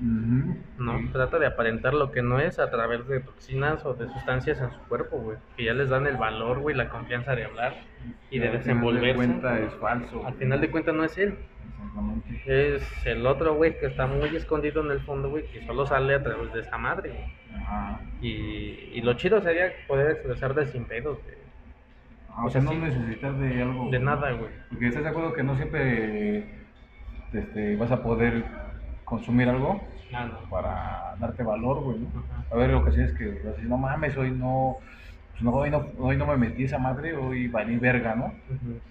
[0.00, 1.08] No, sí.
[1.12, 4.70] trata de aparentar lo que no es a través de toxinas o de sustancias en
[4.70, 5.38] su cuerpo, güey.
[5.56, 7.74] Que ya les dan el valor, güey, la confianza de hablar
[8.30, 9.14] y de Al final desenvolverse.
[9.16, 10.26] cuenta es falso.
[10.26, 11.34] Al final de cuentas no es él.
[11.78, 12.42] Exactamente.
[12.74, 16.14] Es el otro, güey, que está muy escondido en el fondo, güey, que solo sale
[16.14, 17.60] a través de esa madre, güey.
[17.62, 18.00] Ajá.
[18.20, 21.36] Y, y lo chido sería poder expresarte sin pedos, güey.
[22.30, 23.90] Ah, o sea, no necesitar de algo.
[23.90, 24.50] De nada, güey.
[24.68, 26.44] Porque estás de acuerdo que no siempre
[27.32, 28.44] este, vas a poder
[29.08, 29.80] consumir algo
[30.50, 31.98] para darte valor, güey.
[31.98, 32.08] ¿no?
[32.50, 34.78] A ver, ocasiones que a decir, no mames, hoy no,
[35.32, 38.32] pues no, hoy, no, hoy no me metí esa madre, hoy valí verga, ¿no?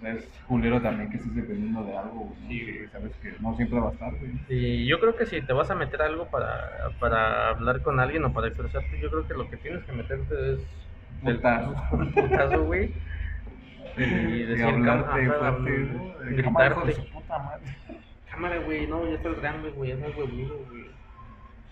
[0.06, 2.48] Es culero también que estés dependiendo de algo, güey, ¿no?
[2.48, 2.58] Sí.
[2.78, 4.32] Que sabes que no siempre va a estar, güey.
[4.48, 8.24] Y yo creo que si te vas a meter algo para, para hablar con alguien
[8.24, 10.58] o para expresarte, yo creo que lo que tienes que meterte es
[11.22, 11.74] del- Putazo.
[12.14, 12.92] putazo, güey.
[13.96, 15.88] Y decir, hablarte fuerte,
[16.94, 17.64] su puta madre.
[18.38, 20.84] Cámara, güey, no, ya estás grande, güey, ya estás huevudo, güey.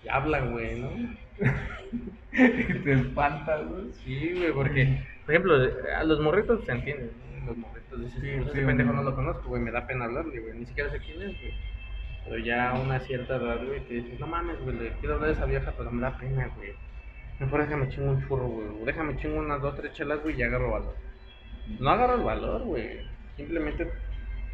[0.03, 0.91] Y habla, güey, ¿no?
[2.33, 3.93] Te espantas, güey.
[4.05, 5.55] Sí, güey, porque, por ejemplo,
[5.97, 7.47] a los morritos se entienden, ¿no?
[7.47, 10.07] Los morritos dices, Sí, pues, sí, ese pendejo no lo conozco, güey, me da pena
[10.07, 11.55] hablarle, güey, ni siquiera sé quién es, güey.
[12.25, 15.31] Pero ya a una cierta edad, güey, que dices, no mames, güey, le quiero hablar
[15.31, 16.73] a esa vieja, pero me da pena, güey.
[17.39, 20.43] Mejor déjame chingo un churro, güey, o déjame chingo unas dos, tres chelas, güey, y
[20.43, 20.97] agarro valor.
[21.79, 23.03] No agarro el valor, güey,
[23.37, 23.89] simplemente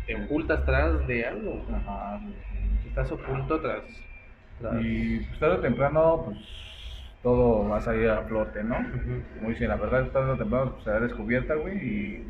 [0.07, 1.65] te ocultas tras de algo.
[1.75, 2.35] Ajá, güey.
[2.89, 3.83] estás oculto tras...
[4.61, 4.85] tras...
[4.85, 6.39] Y pues tarde o temprano, pues
[7.23, 8.77] todo va a salir a flote, ¿no?
[9.37, 11.77] Como dicen, la verdad, tarde o temprano pues, será descubierta, güey.
[11.77, 12.25] Y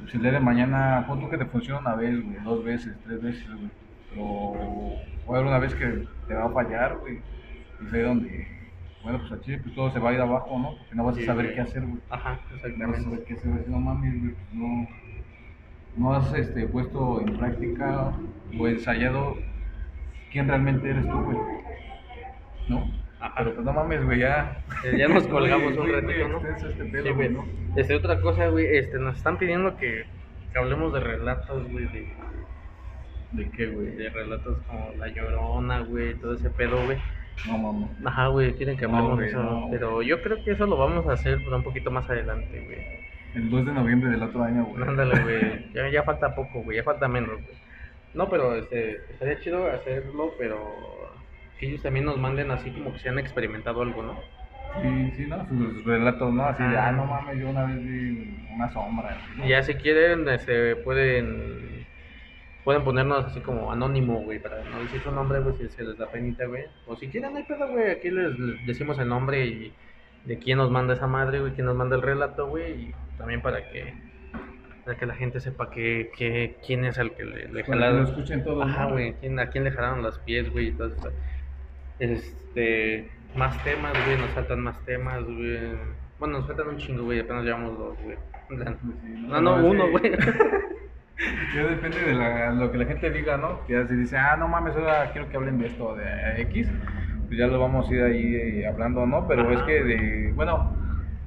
[0.00, 3.22] pues, el día de mañana, pon que te funciona una vez, güey, dos veces, tres
[3.22, 3.70] veces, güey.
[4.10, 4.96] Pero
[5.28, 7.20] va a haber una vez que te va a fallar, güey.
[7.80, 8.46] Y es ahí donde,
[9.02, 10.76] bueno, pues aquí pues todo se va a ir abajo, ¿no?
[10.76, 11.54] Porque no vas a saber güey.
[11.54, 12.00] qué hacer, güey.
[12.10, 13.02] Ajá, No vas a exactamente.
[13.02, 13.64] saber qué hacer, güey.
[13.68, 14.88] No mames, güey, pues no.
[15.96, 18.12] No has este, puesto en práctica
[18.58, 19.36] o ensayado
[20.32, 21.38] quién realmente eres tú, güey.
[22.68, 22.90] ¿No?
[23.20, 23.34] Ajá.
[23.38, 24.62] Pero pues no mames, güey, ya.
[24.96, 26.38] Ya nos colgamos un ratito, ¿no?
[26.48, 27.28] este pedo, Sí, güey.
[27.30, 27.44] ¿no?
[27.76, 30.04] Este, otra cosa, güey, este, nos están pidiendo que,
[30.52, 32.12] que hablemos de relatos, güey, de,
[33.32, 33.90] ¿De qué, güey?
[33.96, 36.98] de relatos como La Llorona, güey, todo ese pedo, güey.
[37.48, 37.88] No mames.
[38.04, 39.68] Ajá, güey, quieren que No, hablemos güey, de eso, no.
[39.70, 43.03] pero yo creo que eso lo vamos a hacer pero un poquito más adelante, güey.
[43.34, 44.82] El 2 de noviembre del otro año, güey.
[44.88, 47.56] Ándale, güey, ya, ya falta poco, güey, ya falta menos, güey.
[48.14, 50.72] No, pero este, estaría chido hacerlo, pero
[51.58, 54.20] que ellos también nos manden así como que se han experimentado algo, ¿no?
[54.82, 55.46] Sí, sí, ¿no?
[55.48, 56.44] Sus relatos, ¿no?
[56.44, 56.88] Así de, Ajá.
[56.88, 59.16] ah, no mames, yo una vez vi una sombra.
[59.36, 59.44] ¿no?
[59.44, 61.74] Y ya si quieren, este, pueden
[62.64, 65.98] pueden ponernos así como anónimo, güey, para no decir su nombre, güey, si se les
[65.98, 66.64] da penita, güey.
[66.86, 69.72] O si quieren, no hay pedo, güey, aquí les, les decimos el nombre y
[70.24, 73.40] de quién nos manda esa madre, güey, quién nos manda el relato, güey, y también
[73.42, 73.94] para que
[74.84, 77.70] para que la gente sepa que, que quién es el que le, le Para que
[77.72, 78.04] lo jalaron.
[78.04, 78.66] escuchen todos.
[78.66, 81.10] Ajá, güey, quién- a quién le jalaron los pies, güey, y todo eso.
[81.98, 85.58] Este, más temas, güey, nos faltan más temas, güey.
[86.18, 88.16] Bueno, nos faltan un chingo, güey, apenas llevamos dos, güey.
[89.28, 90.12] No, no, uno, güey.
[91.54, 93.64] Ya depende de la- lo que la gente diga, ¿no?
[93.66, 96.68] Que si dice, ah, no mames, ahora quiero que hablen de esto, de X,
[97.34, 99.26] pues ya lo vamos a ir ahí eh, hablando, ¿no?
[99.26, 99.54] Pero Ajá.
[99.54, 100.76] es que de, bueno,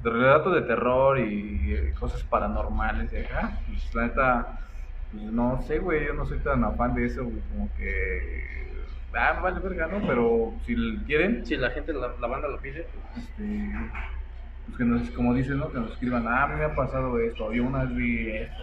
[0.02, 4.58] de relatos de terror y eh, cosas paranormales y acá, pues la neta,
[5.12, 8.44] pues no sé, güey, yo no soy tan afán de eso, güey, como que,
[9.14, 10.06] ah, vale verga, ¿no?
[10.06, 10.74] Pero si
[11.06, 13.70] quieren, Si la gente, la, la banda lo pide, este,
[14.64, 15.70] pues que nos, como dicen, ¿no?
[15.70, 18.62] Que nos escriban, ah, a mí me ha pasado esto, yo una vez vi esto,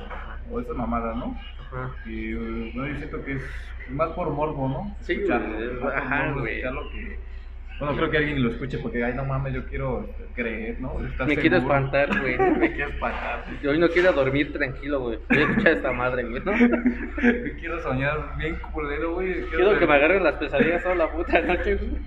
[0.50, 1.38] o esta mamada, ¿no?
[1.72, 1.92] ajá.
[2.08, 3.44] Y eh, bueno, yo siento que es
[3.92, 4.96] más por morbo, ¿no?
[5.02, 6.54] Sí, Escucharlo, güey, ajá, güey.
[6.56, 7.35] escucharlo que...
[7.80, 10.96] Bueno, creo que alguien lo escuche porque, ay, no mames, yo quiero creer, ¿no?
[11.28, 12.38] Me quiero espantar, güey.
[12.60, 13.44] Me quiero espantar.
[13.62, 15.20] Yo hoy no quiero dormir tranquilo, güey.
[15.30, 16.52] Voy a escuchar esta madre, güey, ¿no?
[16.54, 19.42] Me quiero soñar bien culero, güey.
[19.50, 22.02] Quiero que me agarren las pesadillas toda la puta noche, güey.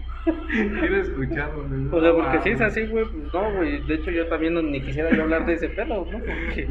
[0.80, 1.86] Quiero escucharlo, güey.
[1.92, 3.86] O sea, porque si es así, güey, pues no, güey.
[3.86, 6.18] De hecho, yo también no- ni quisiera yo hablar de ese pedo, ¿no?
[6.18, 6.66] Porque,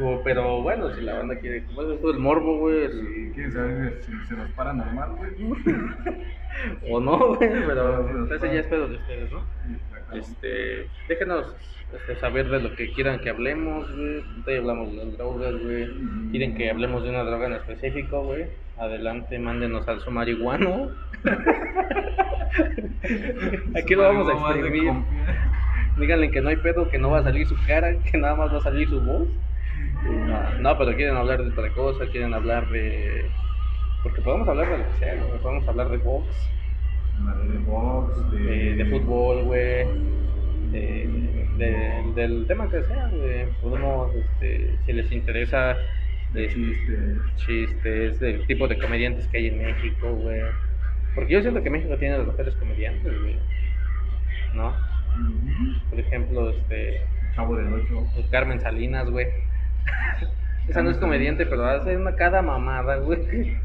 [0.00, 3.98] o- pero bueno, si la banda quiere, pues esto el morbo, güey, Sí, quieren saber
[4.02, 5.32] si se nos para normal, güey.
[6.90, 9.42] o no, güey, pero ese ya es pedo de ustedes, ¿no?
[10.12, 11.54] Este, déjenos
[11.94, 14.58] este, saber de lo que quieran que hablemos, güey.
[14.58, 15.88] Hablamos de las drogas, güey.
[16.30, 18.46] Quieren que hablemos de una droga en específico, güey.
[18.78, 20.90] Adelante, mándenos al su marihuano.
[23.74, 24.92] Aquí lo vamos a exprimir.
[25.98, 28.52] Díganle que no hay pedo, que no va a salir su cara, que nada más
[28.52, 29.28] va a salir su voz.
[30.06, 33.26] No, no, pero quieren hablar de otra cosa, quieren hablar de...
[34.02, 35.40] Porque podemos hablar de lo que sea, güey.
[35.42, 36.26] Podemos hablar de box,
[37.52, 38.38] De box, de...
[38.38, 39.86] de, de fútbol, güey.
[40.72, 41.08] De,
[41.58, 43.46] de- del tema que sea, güey.
[43.62, 45.76] Podemos, este, si les interesa,
[46.32, 47.18] De de chistes.
[47.36, 50.40] chistes, del tipo de comediantes que hay en México, güey.
[51.14, 53.36] Porque yo siento que México tiene los mejores comediantes, güey.
[54.54, 54.72] ¿No?
[55.90, 57.00] Por ejemplo, este...
[57.34, 58.06] Chavo del 8.
[58.14, 59.26] Pues Carmen Salinas, güey.
[60.68, 63.56] Esa no es comediante, pero hace una cada mamada, güey.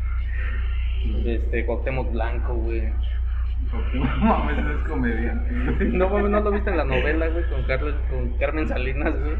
[1.25, 2.83] Este, Cuauhtémoc Blanco, güey.
[3.93, 5.53] No mames, no es comediante.
[5.77, 5.91] güey.
[5.91, 9.35] No, no lo viste en la novela, güey, con, Carlos, con Carmen Salinas, güey.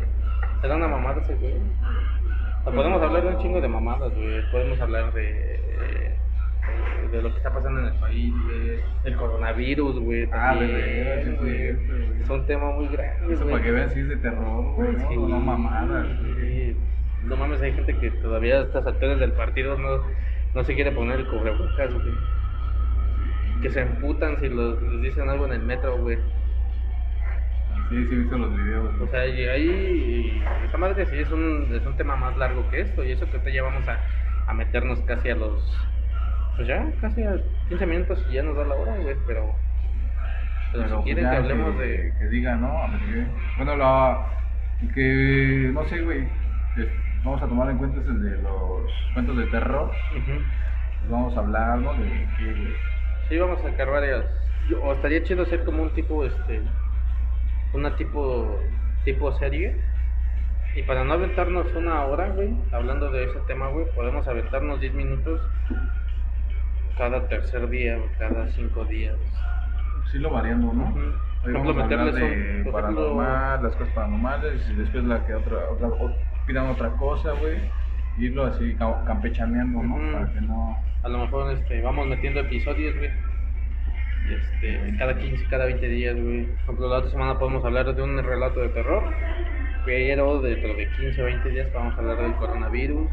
[0.63, 1.55] Era una mamada ese, güey.
[2.65, 4.51] O podemos hablar de un chingo de mamadas, güey.
[4.51, 6.10] Podemos hablar de...
[7.11, 8.33] de lo que está pasando en el país.
[9.03, 10.29] El coronavirus, güey.
[10.31, 11.75] Ah, sí, güey.
[12.21, 15.09] Es un tema muy grande, Eso para que vean si es de terror, güey, ¿no?
[15.09, 15.15] Sí.
[15.15, 16.75] No mamadas, güey.
[17.23, 20.03] No mames, hay gente que todavía a estas alturas del partido no,
[20.55, 22.13] no se quiere poner el cubrebocas, güey.
[23.61, 26.17] Que se emputan si los, les dicen algo en el metro, güey.
[27.89, 28.95] Sí, sí he visto los videos.
[28.95, 29.09] O güey.
[29.09, 33.03] sea, y ahí, esa madre sí es un, es un tema más largo que esto,
[33.03, 33.99] y eso que ahorita ya vamos a,
[34.47, 35.61] a meternos casi a los,
[36.55, 37.35] pues ya, casi a
[37.69, 39.55] 15 minutos y ya nos da la hora, güey, pero,
[40.71, 42.13] pero, Pero, si pues, quieren que hablemos que, de...
[42.19, 42.77] Que digan, ¿no?
[42.77, 43.27] A ver,
[43.57, 44.27] Bueno, la...
[44.93, 45.71] Que...
[45.73, 46.27] No sé, güey.
[47.23, 49.91] Vamos a tomar en cuenta ese de los cuentos de terror.
[50.11, 51.93] Pues vamos a hablar, ¿no?
[51.93, 52.73] De que...
[53.29, 54.25] Sí, vamos a sacar varias,
[54.83, 56.61] o estaría chido hacer como un tipo, este,
[57.73, 58.59] una tipo,
[59.05, 59.75] tipo serie,
[60.75, 64.93] y para no aventarnos una hora, güey, hablando de ese tema, güey, podemos aventarnos 10
[64.95, 65.41] minutos
[66.97, 69.15] cada tercer día, o cada cinco días.
[70.11, 70.83] Sí lo variando, ¿no?
[70.89, 70.99] Ujú.
[70.99, 71.13] Hoy
[71.43, 75.25] Por vamos a ejemplo, hablar meterles de por paranormal, las cosas paranormales, y después la
[75.25, 75.89] que otra, otra,
[76.45, 77.57] pidan otra cosa, güey.
[78.17, 80.11] Irlo así ca- campechaneando, ¿no?
[80.13, 80.77] Para que no...
[81.03, 83.09] A lo mejor este, vamos metiendo episodios, güey.
[84.29, 86.45] Este, cada 15, cada 20 días, güey.
[86.45, 89.03] Por ejemplo, la otra semana podemos hablar de un relato de terror.
[89.85, 93.09] Pero dentro de 15 o 20 días vamos a hablar del coronavirus.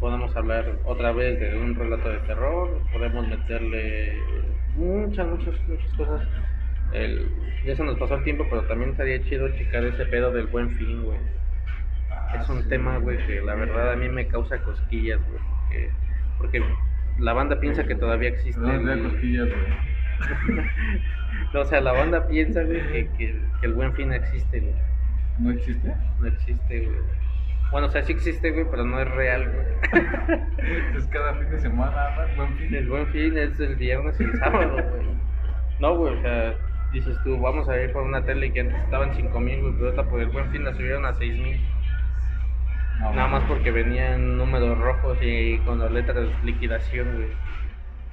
[0.00, 2.80] Podemos hablar otra vez de un relato de terror.
[2.92, 4.18] Podemos meterle
[4.76, 6.28] muchas, muchas, muchas cosas.
[6.92, 7.28] El,
[7.64, 10.70] ya se nos pasó el tiempo, pero también estaría chido checar ese pedo del buen
[10.76, 11.18] fin, güey.
[12.38, 12.68] Es un Ah, sí.
[12.68, 15.40] tema, güey, que la verdad a mí me causa cosquillas, güey.
[15.68, 15.90] Porque,
[16.38, 16.62] porque
[17.20, 18.60] la banda piensa que todavía existe.
[18.60, 20.64] No, el- cosquillas, güey.
[21.52, 24.74] No, o sea, la banda piensa, güey, que, que, que el buen fin existe, güey.
[25.38, 25.94] ¿No existe?
[26.20, 26.98] No existe, güey.
[27.70, 29.66] Bueno, o sea, sí existe, güey, pero no es real, güey.
[30.96, 32.36] Es cada fin de semana, ¿no?
[32.36, 32.74] Buen fin.
[32.74, 35.06] El buen fin es el viernes y el sábado, güey.
[35.80, 36.54] No, güey, o sea,
[36.92, 39.86] dices tú, vamos a ir por una tele que antes estaban 5 mil, güey, pero
[39.86, 41.60] ahorita por el buen fin la subieron a 6 mil.
[43.00, 47.28] No, Nada más porque venían números rojos y con las letras de liquidación, güey.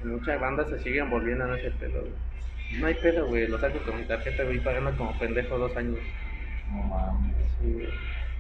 [0.03, 2.79] Muchas bandas se siguen volviendo en ese pedo, güey.
[2.79, 3.47] No hay pedo, güey.
[3.47, 5.99] Lo saco con mi tarjeta, güey, pagando como pendejo dos años.
[6.71, 7.35] No mames.
[7.61, 7.89] Sí, güey.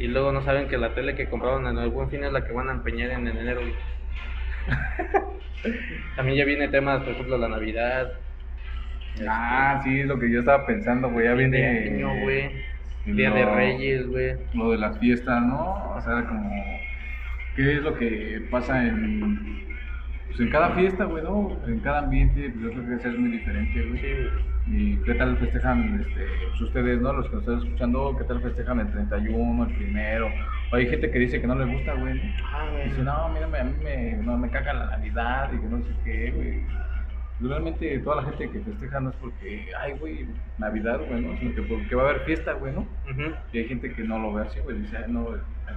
[0.01, 2.45] Y luego no saben que la tele que compraron en el buen fin es la
[2.45, 3.61] que van a empeñar en enero.
[6.15, 8.11] También ya viene temas, por ejemplo, la Navidad.
[9.27, 11.25] Ah, sí, es lo que yo estaba pensando, güey.
[11.25, 11.89] Ya de viene.
[11.95, 12.49] año, güey.
[13.05, 14.35] lo- Día de Reyes, güey.
[14.53, 15.93] Lo de las fiestas, ¿no?
[15.95, 16.49] O sea, como.
[17.55, 19.61] ¿Qué es lo que pasa en.
[20.27, 21.57] Pues en cada fiesta, güey, ¿no?
[21.67, 23.99] En cada ambiente, pues yo creo que es muy diferente, güey.
[24.01, 24.50] Sí, güey.
[24.73, 27.11] ¿Y qué tal festejan este, pues ustedes, no?
[27.11, 30.29] Los que nos están escuchando, ¿qué tal festejan el 31, el primero?
[30.71, 32.13] O hay gente que dice que no le gusta, güey.
[32.13, 32.21] ¿no?
[32.45, 32.85] Ah, güey.
[32.85, 35.91] Dice, no, mírame, a mí me, no, me caga la Navidad y que no sé
[36.05, 36.63] qué, güey.
[37.41, 40.25] Realmente toda la gente que festeja no es porque, ay, güey,
[40.57, 41.37] Navidad, güey, ¿no?
[41.37, 42.87] Sino que porque va a haber fiesta, güey, ¿no?
[43.51, 45.27] Y hay gente que no lo ve así, güey, dice, ay, no,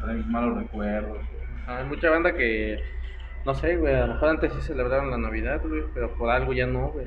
[0.03, 1.19] traen malos recuerdos.
[1.67, 2.79] Hay mucha banda que,
[3.45, 6.53] no sé, güey, a lo mejor antes sí celebraron la Navidad, güey, pero por algo
[6.53, 7.07] ya no, güey.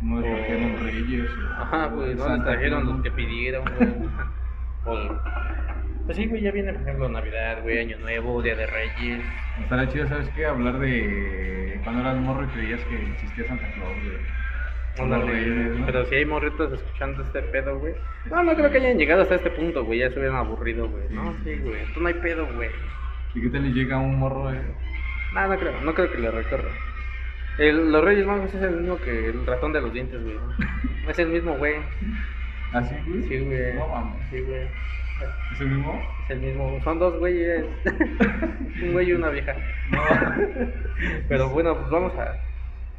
[0.00, 1.30] No les O- trajeron reyes.
[1.30, 3.88] o- Ajá, güey, no les trajeron los que pidieron, güey.
[4.84, 5.20] O-
[6.06, 9.20] Pues sí, güey, ya viene, por ejemplo, Navidad, güey, Año Nuevo, Día de Reyes.
[9.60, 10.46] Estaría chido, ¿sabes qué?
[10.46, 14.16] Hablar de cuando eras morro y creías que existía Santa Claus, güey.
[15.26, 15.86] Reyes, ¿no?
[15.86, 17.94] Pero si hay morritos escuchando este pedo, güey.
[18.30, 19.98] No, no creo que hayan llegado hasta este punto, güey.
[20.00, 21.04] Ya se hubieran aburrido, güey.
[21.10, 21.84] No, sí, güey.
[21.94, 22.70] Tú no hay pedo, güey.
[23.34, 24.50] ¿Y qué tal le llega un morro?
[24.52, 24.60] eh?
[25.34, 25.80] No, no creo.
[25.82, 26.70] No creo que le recorra.
[27.58, 30.36] El, los Reyes Magos es el mismo que el ratón de los dientes, güey.
[30.36, 31.10] ¿no?
[31.10, 31.74] Es el mismo, güey.
[32.72, 33.22] ¿Así, güey?
[33.24, 33.74] Sí, güey.
[33.74, 34.22] No mames.
[34.30, 34.62] Sí, güey.
[35.52, 36.00] ¿Es el mismo?
[36.24, 36.80] Es el mismo.
[36.84, 37.64] Son dos güeyes.
[38.82, 39.56] Un güey y una vieja.
[39.90, 40.00] No.
[41.28, 42.36] Pero bueno, pues vamos a.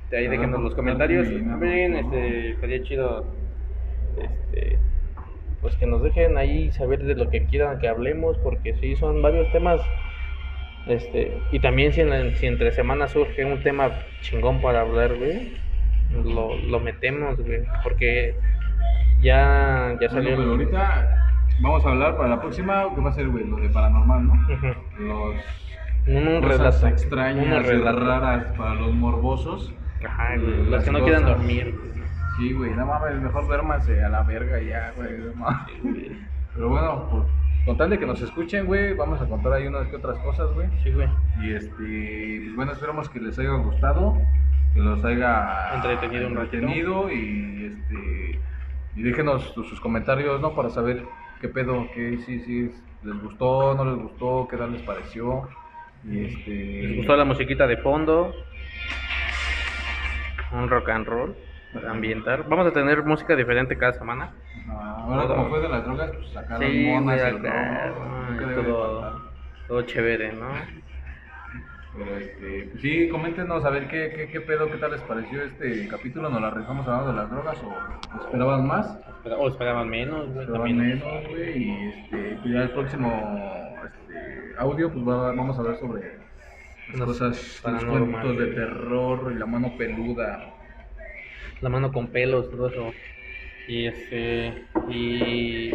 [0.10, 1.28] De ahí ver, los comentarios.
[1.30, 1.99] También, ¿no?
[1.99, 3.26] este, estaría chido.
[4.18, 4.78] Este.
[5.62, 9.22] Pues que nos dejen ahí saber de lo que quieran que hablemos, porque sí, son
[9.22, 9.82] varios temas.
[10.90, 15.16] Este, y también si, en la- si entre semanas surge un tema chingón para hablar,
[15.16, 15.54] güey,
[16.26, 18.36] lo, lo metemos, güey, porque
[19.22, 21.26] ya, ya Bueno, salió pues el- ahorita
[21.62, 23.46] vamos a hablar para la próxima, ¿qué va a ser, güey?
[23.46, 24.34] Lo de paranormal, ¿no?
[25.00, 25.36] Los
[26.08, 28.00] Un, cosas relato, extrañas, un relato.
[28.00, 29.72] raras para los morbosos.
[30.04, 31.76] Ajá, güey, Las que no quieran dormir.
[32.38, 35.12] Sí, güey, no mames, mejor duérmanse a la verga ya, güey.
[35.20, 35.60] no mames.
[35.68, 36.12] Sí, güey.
[36.56, 37.26] Pero bueno, por,
[37.66, 40.51] con tal de que nos escuchen, güey, vamos a contar ahí unas que otras cosas,
[40.53, 40.68] güey.
[40.84, 41.07] Sí, güey.
[41.41, 44.18] Y este, pues bueno, esperamos que les haya gustado,
[44.74, 46.57] que los haya Entretenido un ratito.
[46.57, 48.39] entretenido y este
[48.95, 50.55] y déjenos sus, sus comentarios, ¿no?
[50.55, 51.03] Para saber
[51.41, 52.72] qué pedo, qué sí, sí,
[53.03, 55.47] les gustó, no les gustó, qué tal les pareció.
[56.03, 58.34] Y este ¿Les gustó la musiquita de fondo?
[60.51, 61.36] un rock and roll
[61.74, 62.47] para ambientar.
[62.49, 64.34] Vamos a tener música diferente cada semana.
[64.68, 69.32] Ah, ahora como fue de las drogas, pues sacaron Sí, monas, de todo,
[69.68, 70.47] todo chévere, ¿no?
[71.93, 75.41] Pero este, pues sí, coméntenos a ver qué, qué, qué pedo, qué tal les pareció
[75.43, 78.99] este capítulo, nos la rifamos hablando de las drogas o esperaban más,
[79.38, 80.99] O esperaban menos, güey, esperaban también.
[80.99, 83.07] menos, güey, y este, pues ya el próximo
[83.86, 86.01] este, audio, pues va- vamos a hablar sobre
[86.89, 90.53] las cosas, los cuentos de terror, y la mano peluda,
[91.62, 92.93] la mano con pelos, todo eso.
[93.70, 94.54] Y este
[94.90, 95.72] y,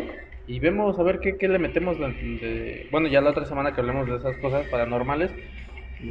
[0.49, 3.73] y vemos a ver qué, qué le metemos de, de- bueno, ya la otra semana
[3.73, 5.31] que hablemos de esas cosas paranormales,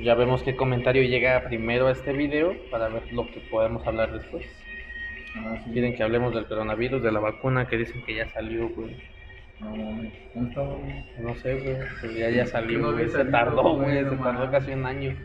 [0.01, 4.11] ya vemos qué comentario llega primero a este video para ver lo que podemos hablar
[4.13, 4.45] después.
[5.35, 5.71] Ah, sí.
[5.73, 8.95] Quieren que hablemos del coronavirus, de la vacuna que dicen que ya salió, güey.
[9.59, 10.01] No.
[11.21, 12.97] No sé, güey, pero ya, ya salió, No.
[13.09, 15.15] Se tardó, güey, no se tardó casi un año.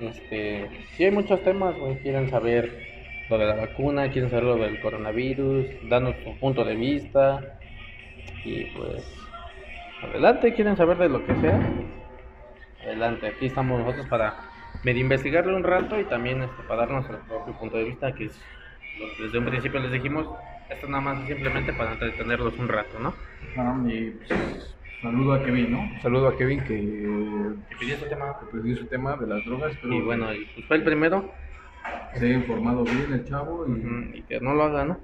[0.00, 1.96] Este, sí hay muchos temas, güey.
[2.00, 2.95] Quieren saber
[3.28, 7.58] lo de la vacuna, quieren saber lo del coronavirus, darnos su punto de vista.
[8.44, 9.04] Y pues,
[10.02, 11.60] adelante, quieren saber de lo que sea.
[12.84, 14.34] Adelante, aquí estamos nosotros para
[14.84, 18.26] medio investigarle un rato y también este, para darnos el propio punto de vista, que
[18.26, 18.40] es
[19.00, 20.28] lo que desde un principio les dijimos.
[20.70, 23.14] Esto nada más es simplemente para entretenerlos un rato, ¿no?
[23.56, 26.02] Ah, y pues, saludo a Kevin, ¿no?
[26.02, 26.74] Saludo a Kevin que,
[27.68, 28.36] Que pidió ese tema.
[28.40, 31.30] que pidió su tema de las drogas, pero Y bueno, y pues fue el primero
[32.14, 33.66] se ha informado bien el chavo
[34.14, 34.98] y que no lo haga, ¿no?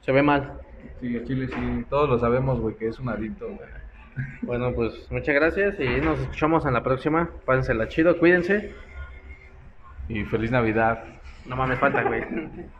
[0.00, 0.60] Se ve mal.
[1.00, 3.68] sí, Chile sí, todos lo sabemos, güey, que es un adicto, güey.
[4.42, 7.30] Bueno, pues muchas gracias y nos escuchamos en la próxima.
[7.44, 8.72] Pásensela chido, cuídense.
[10.08, 11.02] Y feliz Navidad.
[11.46, 12.22] No mames, falta, güey.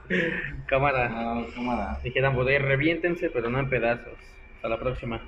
[0.66, 1.11] Cámara.
[1.12, 1.98] Ah, cámara.
[2.02, 4.14] Dijeran poder, reviéntense, pero no en pedazos.
[4.57, 5.20] Hasta la próxima.